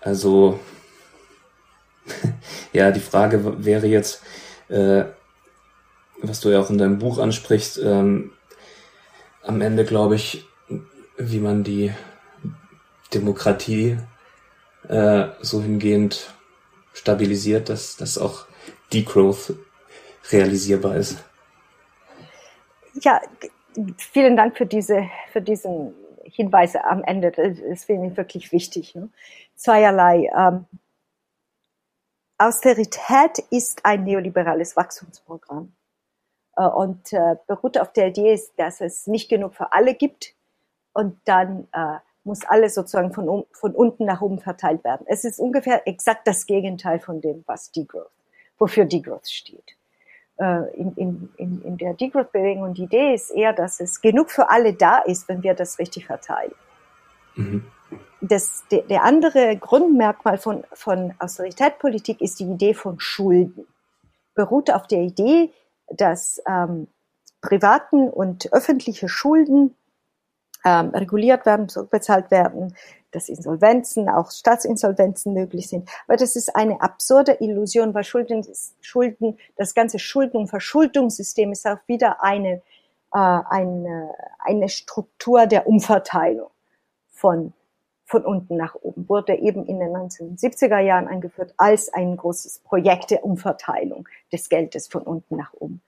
[0.00, 0.60] Also
[2.72, 4.22] ja, die Frage wäre jetzt,
[4.68, 5.04] äh,
[6.20, 8.32] was du ja auch in deinem Buch ansprichst, ähm,
[9.42, 10.46] am Ende glaube ich,
[11.16, 11.92] wie man die
[13.14, 13.98] Demokratie
[14.88, 16.34] äh, so hingehend
[16.92, 18.46] stabilisiert, dass, dass auch
[18.92, 19.54] Degrowth
[20.30, 21.22] realisierbar ist.
[22.94, 23.20] Ja,
[23.96, 25.94] vielen Dank für diese, für diesen
[26.24, 27.30] Hinweise am Ende.
[27.30, 28.94] Das finde ich wirklich wichtig.
[28.94, 29.08] Ne?
[29.54, 30.30] Zweierlei.
[30.36, 30.66] Ähm,
[32.38, 35.74] Austerität ist ein neoliberales Wachstumsprogramm
[36.56, 40.34] äh, und äh, beruht auf der Idee, dass es nicht genug für alle gibt
[40.92, 45.06] und dann äh, muss alles sozusagen von, von unten nach oben verteilt werden.
[45.08, 48.10] Es ist ungefähr exakt das Gegenteil von dem, was Degrowth,
[48.58, 49.76] wofür Degrowth steht.
[50.38, 54.50] In, in, in, in der Degrowth-Bewegung und die Idee ist eher, dass es genug für
[54.50, 56.54] alle da ist, wenn wir das richtig verteilen.
[57.34, 57.64] Mhm
[58.22, 63.66] das, der, der andere Grundmerkmal von, von Austeritätspolitik ist die Idee von Schulden.
[64.34, 65.50] Beruht auf der Idee,
[65.88, 66.86] dass ähm,
[67.40, 69.74] privaten und öffentliche Schulden
[70.64, 72.74] ähm, reguliert werden, zurückbezahlt werden,
[73.10, 75.88] dass Insolvenzen, auch Staatsinsolvenzen möglich sind.
[76.06, 78.46] Aber das ist eine absurde Illusion, weil Schulden,
[78.80, 82.62] Schulden das ganze Schulden- und Verschuldungssystem ist auch wieder eine,
[83.12, 86.50] äh, eine, eine Struktur der Umverteilung
[87.10, 87.52] von
[88.12, 93.10] von unten nach oben, wurde eben in den 1970er Jahren eingeführt als ein großes Projekt
[93.10, 95.80] der Umverteilung des Geldes von unten nach oben.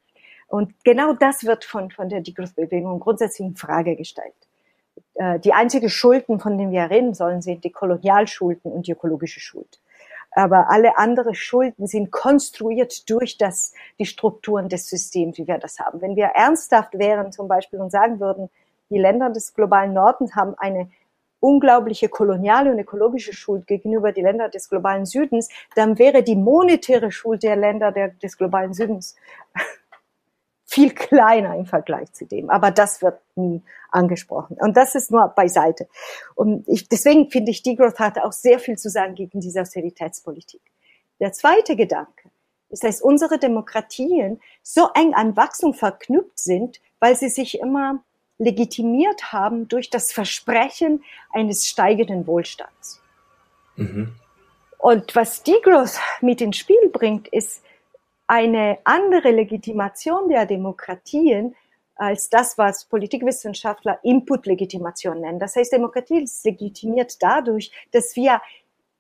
[0.49, 4.44] Und genau das wird von, von der Degrowth-Bewegung grundsätzlich in Frage gestellt.
[5.15, 9.41] Äh, die einzige Schulden, von denen wir reden sollen, sind die Kolonialschulden und die ökologische
[9.41, 9.81] Schuld.
[10.33, 15.79] Aber alle anderen Schulden sind konstruiert durch das, die Strukturen des Systems, wie wir das
[15.79, 16.01] haben.
[16.01, 18.51] Wenn wir ernsthaft wären zum Beispiel und sagen würden,
[18.91, 20.91] die Länder des globalen Nordens haben eine
[21.39, 27.13] unglaubliche koloniale und ökologische Schuld gegenüber die Länder des globalen Südens, dann wäre die monetäre
[27.13, 29.15] Schuld der Länder der, des globalen Südens
[30.75, 32.51] viel kleiner im Vergleich zu dem.
[32.51, 34.57] Aber das wird nie angesprochen.
[34.61, 35.87] Und das ist nur beiseite.
[36.35, 40.61] Und ich, deswegen finde ich, Degrowth hat auch sehr viel zu sagen gegen diese Austeritätspolitik.
[41.21, 42.29] Der zweite Gedanke
[42.71, 48.03] ist, dass unsere Demokratien so eng an Wachstum verknüpft sind, weil sie sich immer
[48.39, 53.01] legitimiert haben durch das Versprechen eines steigenden Wohlstands.
[53.77, 54.13] Mhm.
[54.79, 57.63] Und was Degrowth mit ins Spiel bringt, ist
[58.27, 61.55] eine andere Legitimation der Demokratien
[61.97, 65.39] als das, was Politikwissenschaftler Input-Legitimation nennen.
[65.39, 68.41] Das heißt, Demokratie ist legitimiert dadurch, dass wir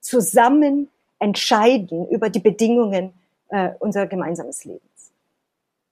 [0.01, 3.15] zusammen entscheiden über die Bedingungen
[3.49, 5.13] äh, unser gemeinsames Lebens.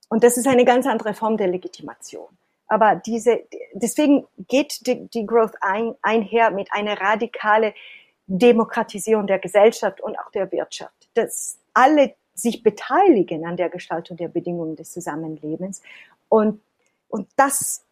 [0.08, 2.28] Und das ist eine ganz andere Form der Legitimation.
[2.66, 3.40] Aber diese,
[3.72, 7.74] deswegen geht die, die Growth ein, einher mit einer radikale
[8.26, 11.08] Demokratisierung der Gesellschaft und auch der Wirtschaft.
[11.14, 15.82] Dass alle sich beteiligen an der Gestaltung der Bedingungen des Zusammenlebens.
[16.28, 16.60] Und,
[17.08, 17.84] und das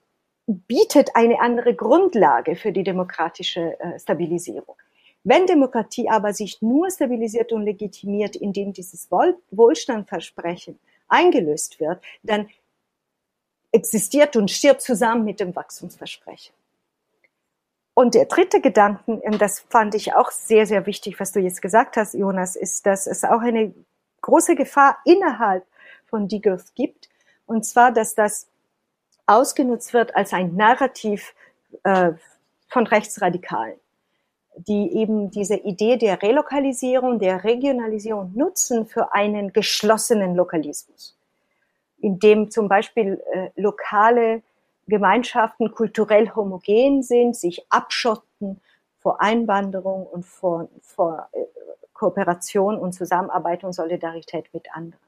[0.47, 4.77] bietet eine andere Grundlage für die demokratische äh, Stabilisierung.
[5.23, 10.79] Wenn Demokratie aber sich nur stabilisiert und legitimiert, indem dieses Wohl Wohlstandversprechen
[11.09, 12.49] eingelöst wird, dann
[13.73, 16.55] existiert und stirbt zusammen mit dem Wachstumsversprechen.
[17.93, 21.61] Und der dritte Gedanken, und das fand ich auch sehr, sehr wichtig, was du jetzt
[21.61, 23.75] gesagt hast, Jonas, ist, dass es auch eine
[24.21, 25.65] große Gefahr innerhalb
[26.07, 27.09] von Degrowth gibt.
[27.47, 28.49] Und zwar, dass das
[29.27, 31.35] ausgenutzt wird als ein Narrativ
[31.85, 32.13] äh,
[32.69, 33.79] von Rechtsradikalen,
[34.57, 41.17] die eben diese Idee der Relokalisierung, der Regionalisierung nutzen für einen geschlossenen Lokalismus
[42.01, 44.43] in dem zum Beispiel äh, lokale
[44.87, 48.61] Gemeinschaften kulturell homogen sind, sich abschotten
[48.99, 51.39] vor Einwanderung und vor, vor äh,
[52.01, 55.03] Kooperation und Zusammenarbeit und Solidarität mit anderen.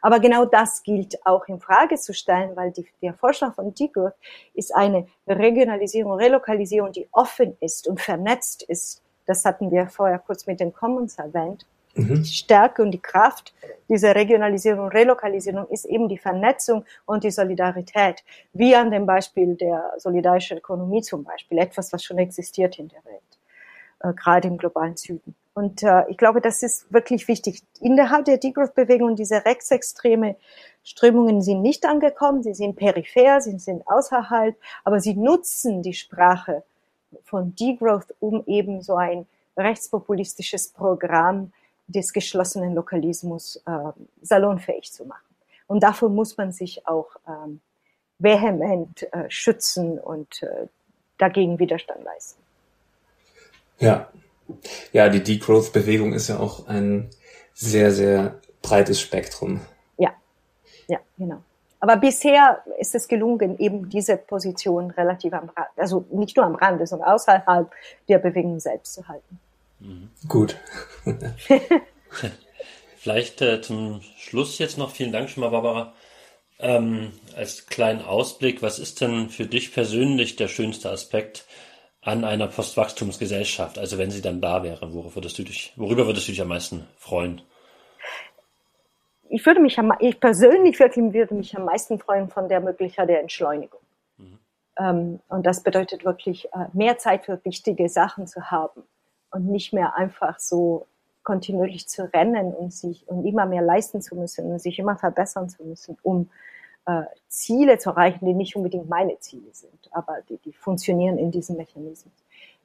[0.00, 4.14] Aber genau das gilt auch in Frage zu stellen, weil die, der Vorschlag von Degrowth
[4.54, 9.02] ist eine Regionalisierung, Relokalisierung, die offen ist und vernetzt ist.
[9.26, 11.66] Das hatten wir vorher kurz mit den Commons erwähnt.
[11.94, 12.22] Mhm.
[12.22, 13.52] Die Stärke und die Kraft
[13.90, 18.24] dieser Regionalisierung, Relokalisierung ist eben die Vernetzung und die Solidarität,
[18.54, 23.04] wie an dem Beispiel der solidarischen Ökonomie zum Beispiel, etwas, was schon existiert in der
[23.04, 23.38] Welt,
[24.00, 25.34] äh, gerade im globalen Süden.
[25.58, 27.64] Und äh, ich glaube, das ist wirklich wichtig.
[27.80, 30.36] Innerhalb der Degrowth-Bewegung, diese rechtsextreme
[30.84, 34.54] Strömungen sind nicht angekommen, sie sind peripher, sie sind außerhalb,
[34.84, 36.62] aber sie nutzen die Sprache
[37.24, 41.52] von Degrowth, um eben so ein rechtspopulistisches Programm
[41.88, 43.90] des geschlossenen Lokalismus äh,
[44.22, 45.26] salonfähig zu machen.
[45.66, 47.60] Und dafür muss man sich auch ähm,
[48.20, 50.68] vehement äh, schützen und äh,
[51.18, 52.40] dagegen Widerstand leisten.
[53.80, 54.08] Ja,
[54.92, 57.10] ja, die Degrowth-Bewegung ist ja auch ein
[57.54, 59.60] sehr, sehr breites Spektrum.
[59.96, 60.12] Ja,
[60.88, 61.42] ja, genau.
[61.80, 66.56] Aber bisher ist es gelungen, eben diese Position relativ am Rand, also nicht nur am
[66.56, 67.70] Rande, sondern außerhalb
[68.08, 69.38] der Bewegung selbst zu halten.
[69.80, 70.10] Mhm.
[70.26, 70.56] Gut.
[72.96, 75.94] Vielleicht äh, zum Schluss jetzt noch, vielen Dank schon mal, Barbara.
[76.58, 81.46] Ähm, als kleinen Ausblick, was ist denn für dich persönlich der schönste Aspekt
[82.02, 83.78] an einer Postwachstumsgesellschaft?
[83.78, 86.48] Also wenn sie dann da wäre, worüber würdest du dich, worüber würdest du dich am
[86.48, 87.42] meisten freuen?
[89.28, 93.08] ich würde mich, am, ich persönlich wirklich würde mich am meisten freuen von der Möglichkeit
[93.08, 93.80] der Entschleunigung.
[94.16, 94.38] Mhm.
[94.78, 98.82] Ähm, und das bedeutet wirklich, äh, mehr Zeit für wichtige Sachen zu haben
[99.30, 100.86] und nicht mehr einfach so
[101.22, 105.48] kontinuierlich zu rennen und sich und immer mehr leisten zu müssen und sich immer verbessern
[105.50, 106.30] zu müssen, um
[106.88, 111.30] äh, Ziele zu erreichen, die nicht unbedingt meine Ziele sind, aber die, die funktionieren in
[111.30, 112.14] diesem Mechanismus.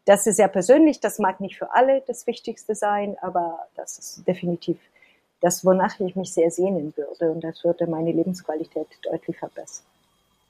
[0.05, 4.27] Das ist sehr persönlich, das mag nicht für alle das Wichtigste sein, aber das ist
[4.27, 4.77] definitiv
[5.41, 9.85] das, wonach ich mich sehr sehnen würde und das würde meine Lebensqualität deutlich verbessern.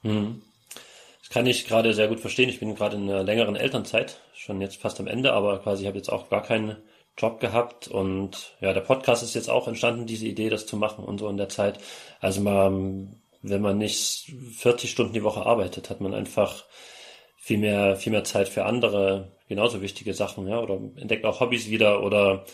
[0.02, 0.42] Hm.
[1.18, 2.48] Das kann ich gerade sehr gut verstehen.
[2.48, 5.96] Ich bin gerade in einer längeren Elternzeit, schon jetzt fast am Ende, aber quasi habe
[5.96, 6.76] jetzt auch gar keinen
[7.16, 11.04] Job gehabt und ja, der Podcast ist jetzt auch entstanden, diese Idee, das zu machen
[11.04, 11.78] und so in der Zeit.
[12.20, 16.64] Also man, wenn man nicht 40 Stunden die Woche arbeitet, hat man einfach
[17.36, 21.68] viel mehr, viel mehr Zeit für andere genauso wichtige Sachen, ja, oder entdeckt auch Hobbys
[21.68, 22.46] wieder oder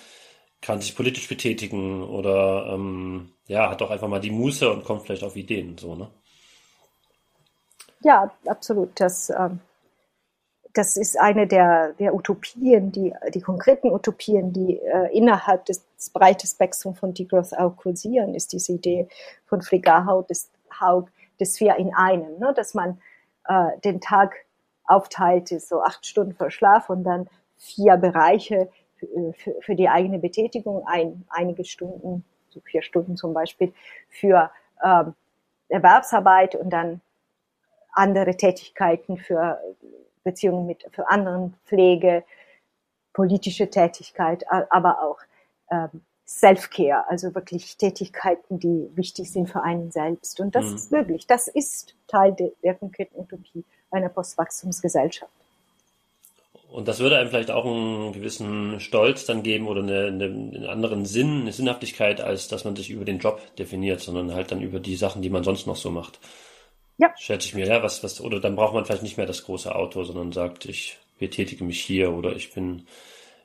[0.60, 5.02] kann sich politisch betätigen oder ähm, ja, hat auch einfach mal die Muße und kommt
[5.02, 6.10] vielleicht auf Ideen, so, ne?
[8.02, 8.98] Ja, absolut.
[8.98, 9.60] Das ähm,
[10.72, 16.46] das ist eine der, der Utopien, die, die konkreten Utopien, die äh, innerhalb des, breiten
[16.46, 19.08] Spektrums von Degrowth auch kursieren, ist diese Idee
[19.46, 20.50] von Frigahaug, des,
[20.80, 22.52] Haug, des Vier in einem, ne?
[22.54, 23.00] dass man
[23.48, 24.34] äh, den Tag
[24.84, 30.18] aufteilt, so acht Stunden für Schlaf und dann vier Bereiche für, für, für die eigene
[30.18, 33.72] Betätigung, ein, einige Stunden, so vier Stunden zum Beispiel,
[34.08, 34.50] für
[34.84, 35.14] ähm,
[35.68, 37.00] Erwerbsarbeit und dann
[37.92, 39.60] andere Tätigkeiten für
[40.24, 42.24] Beziehungen mit für anderen Pflege,
[43.12, 45.18] politische Tätigkeit, aber auch
[45.70, 50.38] ähm, Self-Care, also wirklich Tätigkeiten, die wichtig sind für einen selbst.
[50.38, 50.74] Und das mhm.
[50.76, 51.26] ist möglich.
[51.26, 55.32] Das ist Teil der, der konkreten Utopie einer Postwachstumsgesellschaft.
[56.70, 60.66] Und das würde einem vielleicht auch einen gewissen Stolz dann geben oder eine, eine, einen
[60.66, 64.62] anderen Sinn, eine Sinnhaftigkeit, als dass man sich über den Job definiert, sondern halt dann
[64.62, 66.20] über die Sachen, die man sonst noch so macht.
[66.98, 67.12] Ja.
[67.18, 69.74] Schätze ich mir, ja, was, was, oder dann braucht man vielleicht nicht mehr das große
[69.74, 72.86] Auto, sondern sagt, ich betätige mich hier oder ich bin,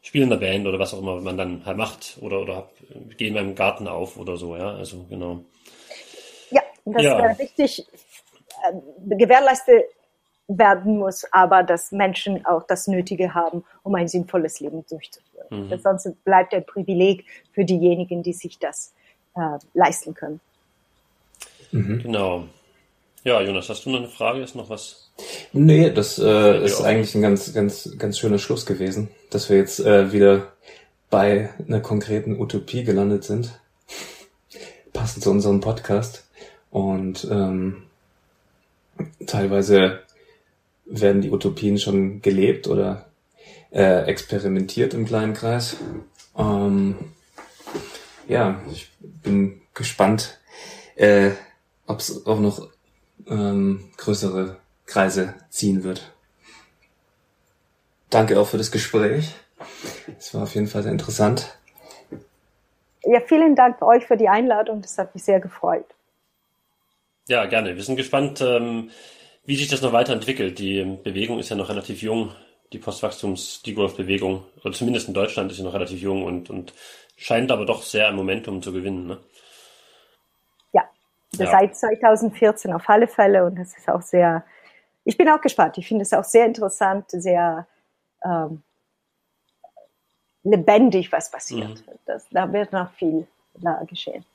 [0.05, 2.71] spiele in der Band oder was auch immer man dann halt macht oder, oder hab,
[3.17, 5.43] gehe in meinem Garten auf oder so, ja, also genau.
[6.51, 7.31] Ja, das ja.
[7.31, 7.87] ist wichtig,
[8.69, 9.85] äh, gewährleistet
[10.47, 15.69] werden muss, aber dass Menschen auch das Nötige haben, um ein sinnvolles Leben durchzuführen.
[15.69, 15.79] Mhm.
[15.79, 18.93] Sonst bleibt ein Privileg für diejenigen, die sich das
[19.35, 20.39] äh, leisten können.
[21.71, 22.03] Mhm.
[22.03, 22.43] Genau.
[23.23, 24.41] Ja, Jonas, hast du noch eine Frage?
[24.41, 25.11] Ist noch was?
[25.57, 29.79] Nee, das äh, ist eigentlich ein ganz, ganz, ganz schöner Schluss gewesen, dass wir jetzt
[29.79, 30.51] äh, wieder
[31.09, 33.57] bei einer konkreten Utopie gelandet sind.
[34.91, 36.25] Passend zu unserem Podcast.
[36.71, 37.83] Und ähm,
[39.27, 40.01] teilweise
[40.83, 43.05] werden die Utopien schon gelebt oder
[43.71, 45.77] äh, experimentiert im kleinen Kreis.
[46.37, 46.97] Ähm,
[48.27, 50.37] ja, ich bin gespannt,
[50.97, 51.31] äh,
[51.87, 52.67] ob es auch noch
[53.29, 56.11] ähm, größere Kreise ziehen wird.
[58.09, 59.33] Danke auch für das Gespräch.
[60.17, 61.57] Es war auf jeden Fall sehr interessant.
[63.03, 64.81] Ja, vielen Dank euch für die Einladung.
[64.81, 65.85] Das hat mich sehr gefreut.
[67.27, 67.75] Ja, gerne.
[67.75, 68.91] Wir sind gespannt, ähm,
[69.45, 70.59] wie sich das noch weiterentwickelt.
[70.59, 72.35] Die Bewegung ist ja noch relativ jung.
[72.73, 76.73] Die Postwachstums-Degrowth-Bewegung, oder zumindest in Deutschland ist sie noch relativ jung und, und
[77.15, 79.07] scheint aber doch sehr ein Momentum zu gewinnen.
[79.07, 79.17] Ne?
[80.73, 80.83] Ja.
[81.31, 84.43] Seit 2014 auf alle Fälle und das ist auch sehr,
[85.05, 85.77] ich bin auch gespannt.
[85.77, 87.67] Ich finde es auch sehr interessant, sehr
[88.23, 88.63] ähm,
[90.43, 91.69] lebendig, was passiert.
[91.69, 91.99] Mhm.
[92.05, 93.27] Das, da wird noch viel
[93.87, 94.25] geschehen.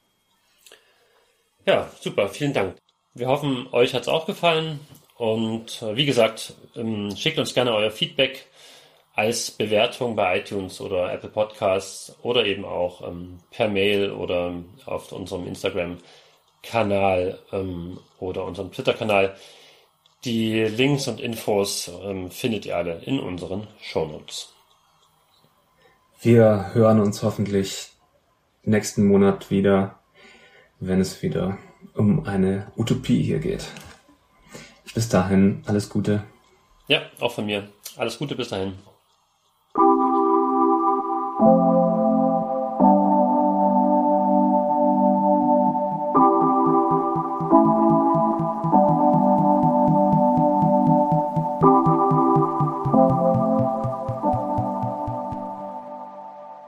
[1.66, 2.76] Ja, super, vielen Dank.
[3.12, 4.80] Wir hoffen, euch hat es auch gefallen
[5.16, 8.46] und äh, wie gesagt, ähm, schickt uns gerne euer Feedback
[9.14, 14.54] als Bewertung bei iTunes oder Apple Podcasts oder eben auch ähm, per Mail oder
[14.86, 15.98] auf unserem Instagram
[16.62, 19.36] Kanal ähm, oder unserem Twitter-Kanal.
[20.24, 24.52] Die Links und Infos ähm, findet ihr alle in unseren Shownotes.
[26.20, 27.92] Wir hören uns hoffentlich
[28.62, 29.98] nächsten Monat wieder,
[30.78, 31.56] wenn es wieder
[31.94, 33.66] um eine Utopie hier geht.
[34.94, 36.24] Bis dahin, alles Gute.
[36.86, 37.68] Ja, auch von mir.
[37.96, 38.74] Alles Gute bis dahin.